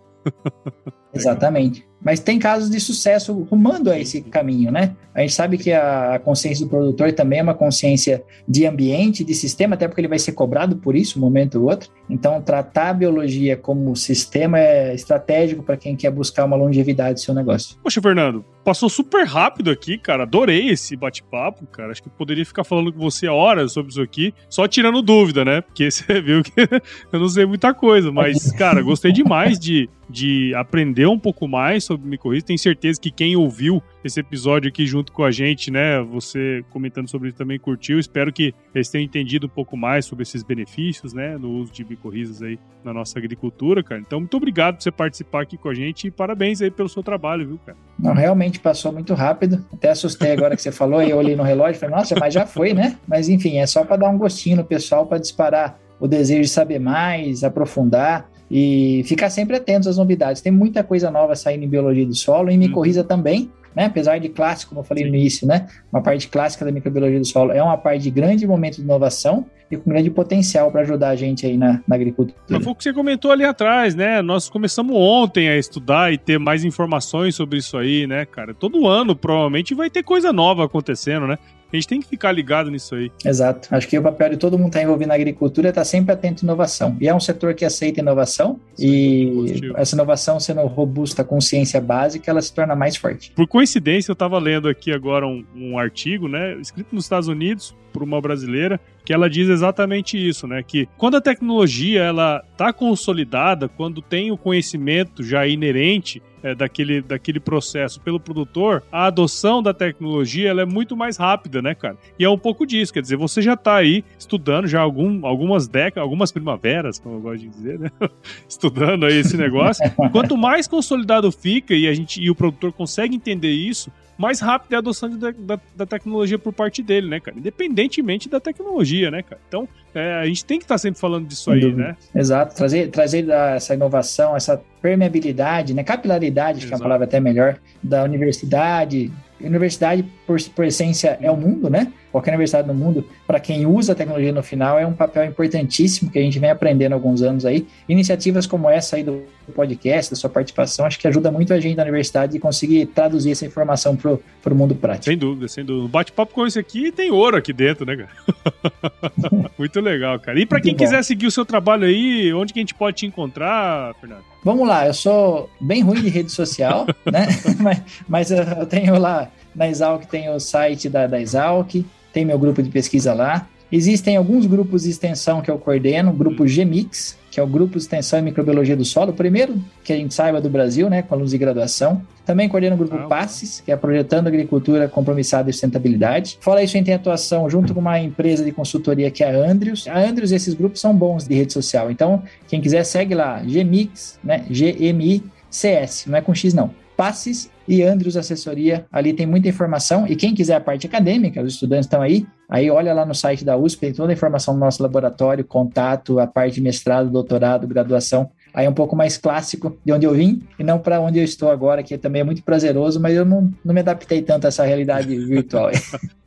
Exatamente. 1.14 1.86
Mas 2.04 2.20
tem 2.20 2.40
casos 2.40 2.70
de 2.70 2.80
sucesso 2.80 3.34
rumando 3.50 3.92
a 3.92 4.00
esse 4.00 4.22
caminho, 4.22 4.72
né? 4.72 4.96
A 5.14 5.22
gente 5.22 5.34
sabe 5.34 5.58
que 5.58 5.72
a 5.74 6.20
consciência 6.24 6.66
do 6.66 6.70
produtor 6.70 7.12
também 7.12 7.40
é 7.40 7.44
uma 7.44 7.54
consciência 7.54 8.24
de 8.48 8.66
ambiente, 8.66 9.24
de 9.24 9.34
sistema, 9.34 9.76
até 9.76 9.88
porque 9.88 10.02
ele 10.02 10.08
vai 10.08 10.20
ser 10.20 10.32
cobrado 10.32 10.78
por 10.78 10.96
isso, 10.96 11.20
um 11.20 11.22
momento 11.22 11.60
ou 11.60 11.70
outro. 11.70 11.90
Então, 12.10 12.42
tratar 12.42 12.90
a 12.90 12.94
biologia 12.94 13.58
como 13.58 13.96
sistema 13.96 14.58
é 14.58 14.94
estratégico 14.94 15.64
para 15.64 15.76
quem 15.76 15.96
quer 15.96 16.12
buscar 16.12 16.46
uma 16.46 16.56
longevidade 16.56 17.16
do 17.16 17.20
seu 17.20 17.34
negócio. 17.34 17.78
Poxa, 17.84 18.02
Fernando, 18.02 18.46
passou 18.64 18.90
super 18.90 19.26
rápido 19.26 19.70
aqui, 19.70 19.98
cara. 19.98 20.24
Adorei 20.24 20.70
esse 20.70 20.96
bate-papo, 20.96 21.66
cara. 21.68 21.92
Acho 21.92 22.04
que 22.04 22.10
poderia 22.10 22.46
ficar 22.46 22.64
falando 22.64 22.94
com 22.94 23.00
você 23.00 23.28
horas 23.28 23.74
sobre 23.74 23.92
isso 23.92 24.02
aqui, 24.02 24.34
só 24.50 24.68
tirando 24.68 25.02
dúvida, 25.02 25.44
né? 25.44 25.62
Porque 25.62 25.90
você 25.92 26.22
viu 26.22 26.42
que 26.42 26.54
eu 27.12 27.20
não 27.20 27.28
sei 27.28 27.46
muita 27.46 27.74
coisa, 27.74 28.12
mas, 28.12 28.52
cara, 28.58 28.82
gostei 28.82 29.12
demais 29.12 29.60
de, 29.60 29.90
de 30.12 30.54
aprender 30.56 31.08
um 31.08 31.18
pouco 31.18 31.48
mais 31.48 31.84
sobre 31.84 32.08
micorriza. 32.08 32.46
Tenho 32.46 32.60
certeza 32.60 33.00
que 33.00 33.10
quem 33.10 33.36
ouviu 33.36 33.82
esse 34.04 34.20
episódio 34.20 34.68
aqui 34.68 34.86
junto 34.86 35.12
com 35.12 35.24
a 35.24 35.32
gente, 35.32 35.72
né? 35.72 36.02
Você 36.02 36.64
comentando 36.70 37.08
sobre 37.08 37.30
isso 37.30 37.38
também 37.38 37.60
curtiu. 37.60 38.00
Espero 38.00 38.34
que 38.34 38.54
eles 38.74 38.90
tenham 38.90 39.06
entendido 39.06 39.48
um 39.48 39.50
pouco 39.50 39.78
mais 39.78 40.06
sobre 40.06 40.24
esses 40.24 40.44
benefícios, 40.44 41.14
né? 41.14 41.38
No 41.38 41.50
uso 41.52 41.72
de 41.72 41.86
micorrizas 41.86 42.42
aí 42.42 42.60
na 42.84 42.94
nossa 42.94 43.18
agricultura, 43.18 43.84
cara. 43.84 44.02
Então, 44.02 44.20
muito 44.20 44.36
obrigado 44.36 44.76
por 44.76 44.84
você 44.84 44.92
participar 44.92 45.44
aqui 45.44 45.58
com 45.58 45.70
a 45.70 45.74
gente 45.74 46.08
e 46.08 46.12
parabéns 46.12 46.62
aí 46.62 46.72
pelo 46.72 46.90
seu 46.90 47.04
trabalho, 47.04 47.48
viu, 47.48 47.60
cara? 47.66 47.78
Não, 47.98 48.14
realmente 48.14 48.60
passou 48.60 48.92
muito 48.92 49.14
rápido. 49.14 49.64
Até 49.72 49.92
assustei 49.92 50.32
agora 50.32 50.56
que 50.56 50.62
você 50.62 50.72
falou 50.72 51.02
e 51.02 51.10
eu 51.10 51.18
olhei 51.18 51.36
no 51.36 51.44
relógio 51.44 51.78
e 51.78 51.80
falei, 51.80 51.96
nossa, 51.96 52.16
mas 52.20 52.34
já 52.34 52.46
foi, 52.46 52.74
né? 52.74 52.98
Mas 53.08 53.30
enfim, 53.30 53.58
é 53.58 53.66
só 53.66 53.86
para 53.86 53.98
dar 53.98 54.10
um 54.10 54.18
gostinho 54.18 54.58
no 54.58 54.64
pessoal, 54.64 55.06
para 55.06 55.20
disparar 55.20 55.80
o 56.00 56.08
desejo 56.08 56.42
de 56.42 56.50
saber 56.50 56.80
mais, 56.80 57.44
aprofundar 57.44 58.30
e 58.52 59.02
ficar 59.06 59.30
sempre 59.30 59.56
atentos 59.56 59.88
às 59.88 59.98
novidades. 59.98 60.42
Tem 60.42 60.52
muita 60.52 60.84
coisa 60.84 61.10
nova 61.10 61.36
saindo 61.36 61.64
em 61.64 61.70
biologia 61.70 62.06
do 62.06 62.14
solo, 62.14 62.52
e 62.52 62.58
micorriza 62.58 63.02
hum. 63.02 63.06
também 63.06 63.50
né? 63.76 63.86
Apesar 63.86 64.20
de 64.20 64.30
clássico, 64.30 64.70
como 64.70 64.82
eu 64.82 64.86
falei 64.86 65.04
Sim. 65.04 65.10
no 65.10 65.16
início, 65.16 65.48
né? 65.48 65.68
Uma 65.92 66.02
parte 66.02 66.28
clássica 66.28 66.66
da 66.66 66.72
microbiologia 66.72 67.20
do 67.20 67.26
solo 67.26 67.52
é 67.52 67.62
uma 67.62 67.78
parte 67.78 68.04
de 68.04 68.12
grande 68.12 68.46
momento 68.46 68.76
de 68.76 68.82
inovação 68.82 69.46
e 69.70 69.78
com 69.78 69.90
grande 69.90 70.10
potencial 70.10 70.70
para 70.72 70.82
ajudar 70.82 71.10
a 71.10 71.16
gente 71.16 71.46
aí 71.46 71.58
na, 71.58 71.82
na 71.88 71.96
agricultura. 71.96 72.38
Mas 72.50 72.64
foi 72.64 72.74
o 72.74 72.76
que 72.76 72.84
você 72.84 72.94
comentou 72.94 73.32
ali 73.32 73.46
atrás, 73.46 73.96
né? 73.96 74.22
Nós 74.22 74.50
começamos 74.50 74.96
ontem 74.96 75.48
a 75.48 75.58
estudar 75.58 76.12
e 76.12 76.18
ter 76.18 76.38
mais 76.38 76.66
informações 76.66 77.36
sobre 77.36 77.60
isso 77.60 77.78
aí, 77.78 78.06
né, 78.06 78.26
cara? 78.26 78.54
Todo 78.54 78.88
ano 78.88 79.16
provavelmente 79.16 79.74
vai 79.74 79.90
ter 79.90 80.04
coisa 80.04 80.34
nova 80.34 80.66
acontecendo, 80.66 81.26
né? 81.26 81.38
A 81.72 81.76
gente 81.76 81.88
tem 81.88 82.02
que 82.02 82.08
ficar 82.08 82.32
ligado 82.32 82.70
nisso 82.70 82.96
aí. 82.96 83.12
Exato. 83.24 83.68
Acho 83.72 83.88
que 83.88 83.98
o 83.98 84.02
papel 84.02 84.30
de 84.30 84.38
todo 84.38 84.58
mundo 84.58 84.72
que 84.72 84.78
está 84.78 84.84
envolvido 84.84 85.08
na 85.08 85.16
agricultura 85.16 85.68
é 85.68 85.70
estar 85.70 85.82
tá 85.82 85.86
sempre 85.86 86.14
atento 86.14 86.44
à 86.44 86.46
inovação. 86.46 86.98
E 87.00 87.08
é 87.08 87.16
um 87.16 87.20
setor 87.20 87.54
que 87.54 87.64
aceita 87.64 88.00
inovação 88.00 88.60
e 88.78 89.72
essa 89.76 89.96
inovação 89.96 90.40
sendo 90.40 90.62
robusta 90.62 91.24
com 91.24 91.40
ciência 91.40 91.80
básica, 91.80 92.30
ela 92.30 92.42
se 92.42 92.54
torna 92.54 92.76
mais 92.76 92.98
forte. 92.98 93.32
Por 93.32 93.48
coincidência, 93.48 94.12
eu 94.12 94.14
estava 94.14 94.38
lendo 94.40 94.68
aqui 94.68 94.92
agora 94.92 95.26
um, 95.28 95.46
um 95.56 95.80
artigo, 95.80 96.28
né, 96.28 96.56
escrito 96.56 96.94
nos 96.94 97.06
Estados 97.06 97.28
Unidos 97.28 97.76
por 97.92 98.04
uma 98.04 98.22
brasileira, 98.22 98.80
que 99.04 99.14
ela 99.14 99.30
diz 99.30 99.50
exatamente 99.50 100.18
isso, 100.18 100.48
né? 100.48 100.64
Que 100.64 100.88
quando 100.98 101.18
a 101.18 101.22
tecnologia 101.22 102.02
ela 102.02 102.44
está 102.62 102.72
consolidada, 102.72 103.68
quando 103.68 104.04
tem 104.04 104.32
o 104.32 104.38
conhecimento 104.38 105.24
já 105.24 105.48
inerente 105.48 106.22
é, 106.44 106.54
daquele, 106.54 107.02
daquele 107.02 107.40
processo 107.40 108.00
pelo 108.00 108.20
produtor, 108.20 108.84
a 108.92 109.08
adoção 109.08 109.64
da 109.64 109.74
tecnologia 109.74 110.50
ela 110.50 110.62
é 110.62 110.66
muito 110.66 110.96
mais 110.96 111.18
rápida, 111.18 111.62
né, 111.62 111.74
cara? 111.74 111.98
E 112.20 112.24
é 112.24 112.30
um 112.30 112.38
pouco 112.38 112.66
disso, 112.66 112.94
quer 112.94 113.02
dizer, 113.02 113.16
você 113.16 113.42
já 113.42 113.54
está 113.54 113.76
aí 113.76 114.04
estudando 114.18 114.68
já 114.68 114.80
algum, 114.80 115.26
algumas 115.26 115.68
décadas, 115.68 116.04
algumas 116.04 116.32
primaveras, 116.32 117.00
como 117.00 117.16
eu 117.16 117.22
gosto 117.22 117.40
de 117.42 117.50
dizer, 117.50 117.80
né? 117.80 117.92
estudando 118.48 119.06
aí 119.08 119.18
esse 119.18 119.36
negócio. 119.38 119.84
Quanto 120.12 120.38
mais 120.38 120.68
consolidado 120.68 121.32
fica 121.32 121.74
e 121.74 121.88
a 121.88 121.94
gente 121.94 122.22
e 122.22 122.30
o 122.30 122.36
produtor 122.36 122.72
consegue 122.72 123.16
entender 123.16 123.52
isso, 123.52 123.92
mais 124.18 124.40
rápida 124.40 124.76
é 124.76 124.78
a 124.78 124.80
adoção 124.80 125.10
de, 125.10 125.18
da, 125.18 125.60
da, 125.76 125.86
tecnologia 125.86 126.38
por 126.38 126.54
parte 126.54 126.84
dele, 126.84 127.10
né, 127.10 127.20
cara? 127.20 127.38
Independentemente 127.38 128.30
da 128.30 128.40
tecnologia, 128.40 129.10
né, 129.10 129.24
cara? 129.24 129.42
Então, 129.48 129.68
é, 129.94 130.14
a 130.14 130.26
gente 130.26 130.46
tem 130.46 130.58
que 130.58 130.66
estar 130.66 130.76
tá 130.76 130.80
sempre 130.80 131.00
falando 131.00 131.28
disso 131.28 131.46
Sem 131.46 131.54
aí, 131.54 131.62
dúvida. 131.62 131.84
né? 131.84 131.96
Exato, 132.16 132.56
trazer, 132.56 132.90
trazer 132.90 133.28
essa 133.30 133.74
inovação, 133.74 134.36
essa 134.36 134.62
permeabilidade, 134.82 135.74
né? 135.74 135.84
Capilaridade, 135.84 136.60
acho 136.60 136.68
que 136.68 136.74
é 136.74 136.76
uma 136.76 136.84
palavra 136.84 137.06
até 137.06 137.20
melhor, 137.20 137.58
da 137.82 138.04
universidade, 138.04 139.12
universidade, 139.40 140.06
por, 140.26 140.40
por 140.56 140.66
essência, 140.66 141.18
é 141.22 141.30
o 141.30 141.38
mundo, 141.38 141.70
né? 141.70 141.92
Qualquer 142.12 142.32
universidade 142.32 142.68
no 142.68 142.74
mundo, 142.74 143.08
para 143.26 143.40
quem 143.40 143.66
usa 143.66 143.94
a 143.94 143.96
tecnologia 143.96 144.32
no 144.32 144.44
final, 144.44 144.78
é 144.78 144.86
um 144.86 144.94
papel 144.94 145.26
importantíssimo 145.26 146.12
que 146.12 146.20
a 146.20 146.22
gente 146.22 146.38
vem 146.40 146.50
aprendendo 146.50 146.94
há 146.94 146.96
alguns 146.96 147.22
anos 147.22 147.46
aí. 147.46 147.66
Iniciativas 147.88 148.46
como 148.46 148.70
essa 148.70 148.98
aí 148.98 149.04
do 149.04 149.24
podcast, 149.52 150.12
da 150.12 150.16
sua 150.16 150.30
participação, 150.30 150.86
acho 150.86 151.00
que 151.00 151.08
ajuda 151.08 151.32
muito 151.32 151.54
a 151.54 151.60
gente 151.60 151.76
na 151.76 151.84
universidade 151.84 152.38
a 152.38 152.40
conseguir 152.40 152.86
traduzir 152.88 153.32
essa 153.32 153.46
informação 153.46 153.96
para 153.96 154.54
o 154.54 154.56
mundo 154.56 154.76
prático. 154.76 155.06
Sem 155.06 155.18
dúvida, 155.18 155.48
sem 155.48 155.64
dúvida. 155.64 155.90
Bate-papo 155.90 156.34
com 156.34 156.46
esse 156.46 156.60
aqui 156.60 156.92
tem 156.92 157.12
ouro 157.12 157.38
aqui 157.38 157.54
dentro, 157.54 157.86
né, 157.86 157.96
cara? 157.96 159.52
muito 159.58 159.80
legal, 159.80 160.20
cara. 160.20 160.40
E 160.40 160.46
para 160.46 160.62
quem 160.62 160.76
quiser 160.76 161.04
seguir 161.04 161.28
o 161.28 161.32
seu 161.32 161.46
trabalho 161.46 161.86
aí, 161.86 162.34
onde 162.34 162.54
que 162.54 162.60
a 162.60 162.62
gente 162.62 162.74
pode 162.74 162.98
te 162.98 163.06
encontrar, 163.06 163.94
Fernando? 164.00 164.24
Vamos 164.44 164.68
lá, 164.68 164.88
eu 164.88 164.94
sou 164.94 165.50
bem 165.60 165.82
ruim 165.82 166.02
de 166.02 166.10
rede 166.10 166.32
social, 166.32 166.88
né? 167.12 167.28
mas, 167.60 167.82
mas 168.08 168.32
eu 168.32 168.66
tenho 168.66 168.98
lá 168.98 169.30
na 169.56 169.68
Exalc, 169.68 170.06
tem 170.06 170.30
o 170.30 170.40
site 170.40 170.90
da, 170.90 171.06
da 171.08 171.22
Exalc, 171.22 171.86
tem 172.12 172.26
meu 172.26 172.40
grupo 172.40 172.62
de 172.64 172.70
pesquisa 172.70 173.14
lá. 173.14 173.48
Existem 173.72 174.18
alguns 174.18 174.46
grupos 174.46 174.84
de 174.84 174.90
extensão 174.90 175.42
que 175.42 175.50
eu 175.50 175.58
coordeno, 175.58 176.12
o 176.12 176.14
grupo 176.14 176.44
GMIX, 176.44 177.18
que 177.32 177.40
é 177.40 177.44
o 177.44 177.48
Grupo 177.48 177.78
de 177.78 177.84
Extensão 177.84 178.20
e 178.20 178.22
Microbiologia 178.22 178.76
do 178.76 178.84
Solo, 178.84 179.12
o 179.12 179.16
primeiro 179.16 179.56
que 179.86 179.94
a 179.94 179.96
gente 179.96 180.14
saiba 180.14 180.42
do 180.42 180.50
Brasil, 180.50 180.90
né, 180.90 181.02
com 181.02 181.16
alunos 181.16 181.32
de 181.32 181.38
graduação. 181.38 182.02
Também 182.26 182.50
coordeno 182.50 182.76
o 182.76 182.78
Grupo 182.78 182.96
ah, 182.96 183.08
PASSES, 183.08 183.62
que 183.62 183.72
é 183.72 183.76
Projetando 183.78 184.28
Agricultura 184.28 184.90
Compromissada 184.90 185.50
e 185.50 185.54
Sustentabilidade. 185.54 186.38
Fora 186.42 186.62
isso, 186.62 186.76
a 186.76 186.78
gente 186.78 186.88
tem 186.88 186.94
atuação 186.94 187.50
junto 187.50 187.74
com 187.74 187.80
uma 187.80 187.98
empresa 187.98 188.44
de 188.44 188.52
consultoria 188.52 189.10
que 189.10 189.24
é 189.24 189.34
a 189.34 189.50
Andrews. 189.50 189.88
A 189.88 189.98
Andrews, 189.98 190.34
esses 190.34 190.54
grupos 190.54 190.82
são 190.82 190.94
bons 190.94 191.26
de 191.26 191.34
rede 191.34 191.54
social. 191.54 191.90
Então, 191.90 192.22
quem 192.50 192.60
quiser, 192.60 192.84
segue 192.84 193.16
lá, 193.16 193.40
GMIX, 193.40 194.20
né, 194.22 194.46
G-M-I-C-S, 194.50 196.10
não 196.10 196.18
é 196.18 196.22
com 196.22 196.36
X 196.36 196.54
não. 196.54 196.72
Passes 196.98 197.50
e 197.66 197.82
Andrews 197.82 198.18
Assessoria. 198.18 198.86
Ali 198.92 199.14
tem 199.14 199.26
muita 199.26 199.48
informação. 199.48 200.06
E 200.06 200.16
quem 200.18 200.36
quiser 200.36 200.56
a 200.56 200.60
parte 200.60 200.86
acadêmica, 200.86 201.42
os 201.42 201.54
estudantes 201.54 201.86
estão 201.86 202.02
aí, 202.02 202.26
aí 202.52 202.70
olha 202.70 202.94
lá 202.94 203.06
no 203.06 203.16
site 203.16 203.46
da 203.46 203.56
USP, 203.56 203.80
tem 203.80 203.94
toda 203.94 204.12
a 204.12 204.14
informação 204.14 204.54
do 204.54 204.60
nosso 204.60 204.84
laboratório, 204.84 205.46
contato, 205.46 206.20
a 206.20 206.28
parte 206.28 206.56
de 206.56 206.62
mestrado, 206.62 207.10
doutorado, 207.10 207.66
graduação. 207.66 208.30
Aí 208.54 208.66
é 208.66 208.70
um 208.70 208.74
pouco 208.74 208.96
mais 208.96 209.18
clássico 209.18 209.78
de 209.86 209.94
onde 209.94 210.06
eu 210.06 210.14
vim 210.14 210.44
e 210.60 210.64
não 210.64 210.78
para 210.78 211.00
onde 211.00 211.18
eu 211.18 211.24
estou 211.24 211.50
agora, 211.50 211.82
que 211.82 211.98
também 211.98 212.22
é 212.22 212.26
muito 212.26 212.44
prazeroso, 212.44 213.00
mas 213.00 213.16
eu 213.16 213.24
não, 213.24 213.50
não 213.64 213.74
me 213.74 213.80
adaptei 213.80 214.22
tanto 214.22 214.46
a 214.46 214.50
essa 214.50 214.66
realidade 214.66 215.16
virtual. 215.26 215.72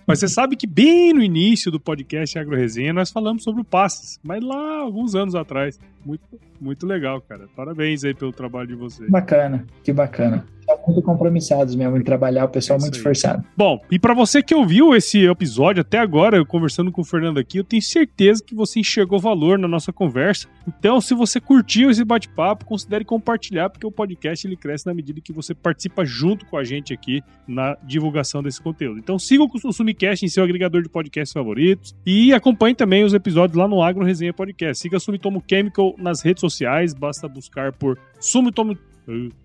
Mas 0.06 0.18
você 0.18 0.28
sabe 0.28 0.54
que 0.54 0.66
bem 0.66 1.14
no 1.14 1.22
início 1.22 1.70
do 1.70 1.80
podcast 1.80 2.38
Agro 2.38 2.54
Resenha 2.54 2.92
nós 2.92 3.10
falamos 3.10 3.42
sobre 3.42 3.62
o 3.62 3.64
Passes, 3.64 4.20
mas 4.22 4.44
lá 4.44 4.80
alguns 4.80 5.14
anos 5.14 5.34
atrás. 5.34 5.80
Muito, 6.04 6.24
muito 6.60 6.86
legal, 6.86 7.20
cara. 7.20 7.48
Parabéns 7.56 8.04
aí 8.04 8.14
pelo 8.14 8.32
trabalho 8.32 8.68
de 8.68 8.74
vocês. 8.74 9.10
Bacana, 9.10 9.66
que 9.82 9.92
bacana 9.92 10.44
muito 10.86 11.02
compromissados 11.02 11.74
mesmo 11.74 11.96
em 11.96 12.02
trabalhar, 12.02 12.44
o 12.44 12.48
pessoal 12.48 12.78
é 12.78 12.82
muito 12.82 12.96
esforçado. 12.96 13.44
Bom, 13.56 13.80
e 13.90 13.98
para 13.98 14.14
você 14.14 14.42
que 14.42 14.54
ouviu 14.54 14.94
esse 14.94 15.24
episódio 15.26 15.80
até 15.80 15.98
agora, 15.98 16.36
eu 16.36 16.46
conversando 16.46 16.90
com 16.90 17.02
o 17.02 17.04
Fernando 17.04 17.38
aqui, 17.38 17.58
eu 17.58 17.64
tenho 17.64 17.82
certeza 17.82 18.42
que 18.44 18.54
você 18.54 18.80
enxergou 18.80 19.18
valor 19.18 19.58
na 19.58 19.68
nossa 19.68 19.92
conversa. 19.92 20.48
Então, 20.66 21.00
se 21.00 21.14
você 21.14 21.40
curtiu 21.40 21.90
esse 21.90 22.04
bate-papo, 22.04 22.64
considere 22.64 23.04
compartilhar, 23.04 23.70
porque 23.70 23.86
o 23.86 23.92
podcast 23.92 24.46
ele 24.46 24.56
cresce 24.56 24.86
na 24.86 24.94
medida 24.94 25.20
que 25.20 25.32
você 25.32 25.54
participa 25.54 26.04
junto 26.04 26.46
com 26.46 26.56
a 26.56 26.64
gente 26.64 26.92
aqui 26.92 27.22
na 27.46 27.76
divulgação 27.82 28.42
desse 28.42 28.60
conteúdo. 28.60 28.98
Então, 28.98 29.18
siga 29.18 29.44
o 29.44 29.72
Sumicast 29.72 30.24
em 30.24 30.28
seu 30.28 30.44
agregador 30.44 30.82
de 30.82 30.88
podcasts 30.88 31.32
favoritos 31.32 31.94
e 32.04 32.32
acompanhe 32.32 32.74
também 32.74 33.04
os 33.04 33.14
episódios 33.14 33.56
lá 33.56 33.68
no 33.68 33.82
Agro 33.82 34.04
Resenha 34.04 34.32
Podcast. 34.32 34.82
Siga 34.82 34.96
a 34.96 35.00
Sumitomo 35.00 35.42
Chemical 35.48 35.93
nas 35.98 36.22
redes 36.22 36.40
sociais, 36.40 36.94
basta 36.94 37.28
buscar 37.28 37.72
por 37.72 37.98
Sumitomo 38.20 38.76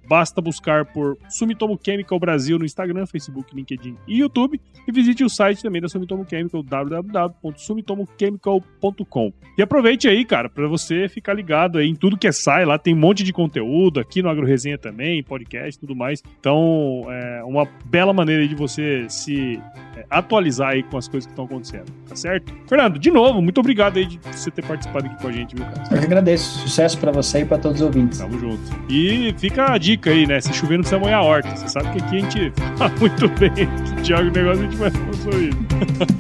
Basta 0.08 0.39
buscar 0.41 0.86
por 0.86 1.17
Sumitomo 1.30 1.80
Chemical 1.84 2.17
Brasil 2.19 2.58
no 2.58 2.65
Instagram, 2.65 3.06
Facebook, 3.06 3.56
LinkedIn 3.56 3.95
e 4.08 4.19
YouTube. 4.19 4.60
E 4.88 4.91
visite 4.91 5.24
o 5.24 5.30
site 5.30 5.62
também 5.62 5.80
da 5.82 5.88
Sumitomo 5.88 6.26
Chemical, 6.28 6.63
www.sumitomochemical.com. 6.63 9.34
E 9.58 9.62
aproveite 9.62 10.08
aí, 10.08 10.26
cara, 10.26 10.50
para 10.50 10.67
você 10.67 11.08
ficar 11.08 11.34
ligado 11.34 11.78
aí 11.78 11.88
em 11.88 11.95
tudo 11.95 12.17
que 12.17 12.28
é 12.28 12.32
sai. 12.32 12.65
Lá 12.65 12.80
tem 12.80 12.95
um 12.95 12.98
monte 12.98 13.24
de 13.24 13.32
conteúdo, 13.32 14.00
aqui 14.00 14.24
no 14.24 14.30
Agro 14.30 14.45
Resenha 14.45 14.78
também, 14.78 15.22
podcast 15.22 15.78
e 15.78 15.80
tudo 15.80 15.95
mais. 15.95 16.24
Então, 16.39 17.06
é 17.10 17.43
uma 17.43 17.67
bela 17.86 18.13
maneira 18.13 18.48
de 18.48 18.56
você 18.56 19.06
se 19.10 19.62
é, 19.95 20.06
atualizar 20.10 20.69
aí 20.69 20.84
com 20.84 20.98
as 20.98 21.08
coisas 21.08 21.26
que 21.26 21.34
estão 21.34 21.45
acontecendo, 21.45 21.91
tá 22.08 22.15
certo? 22.15 22.54
Fernando, 22.67 22.98
de 22.98 23.12
novo, 23.12 23.41
muito 23.41 23.60
obrigado 23.60 23.98
aí 23.98 24.06
de 24.06 24.19
você 24.32 24.50
ter 24.50 24.63
participado 24.63 25.08
aqui 25.08 25.22
com 25.22 25.28
a 25.28 25.32
gente, 25.32 25.56
viu, 25.56 25.65
cara? 25.65 25.84
Eu 25.91 26.00
que 26.00 26.06
agradeço. 26.06 26.60
Sucesso 26.60 26.98
para 26.98 27.12
você 27.12 27.41
e 27.41 27.45
para 27.45 27.58
todos 27.58 27.82
os 27.82 27.86
ouvintes. 27.86 28.19
Tamo 28.19 28.39
junto. 28.39 28.62
E 28.89 29.34
fica 29.38 29.48
fica 29.49 29.73
a 29.73 29.77
dica 29.77 30.12
aí, 30.12 30.27
né? 30.27 30.39
Se 30.39 30.53
chover 30.53 30.77
não 30.77 30.81
precisa 30.81 30.99
molhar 30.99 31.19
a 31.19 31.23
horta. 31.23 31.55
Você 31.55 31.67
sabe 31.67 31.89
que 31.91 32.03
aqui 32.03 32.17
a 32.17 32.19
gente 32.19 32.53
fala 32.77 32.91
muito 32.99 33.27
bem 33.29 33.51
que 33.51 34.01
Thiago 34.03 34.31
negócio 34.31 34.62
a 34.62 34.63
gente 34.63 34.77
vai 34.77 34.91
construir. 34.91 35.53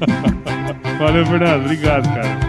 Valeu, 0.99 1.25
Fernando. 1.25 1.65
Obrigado, 1.65 2.13
cara. 2.13 2.48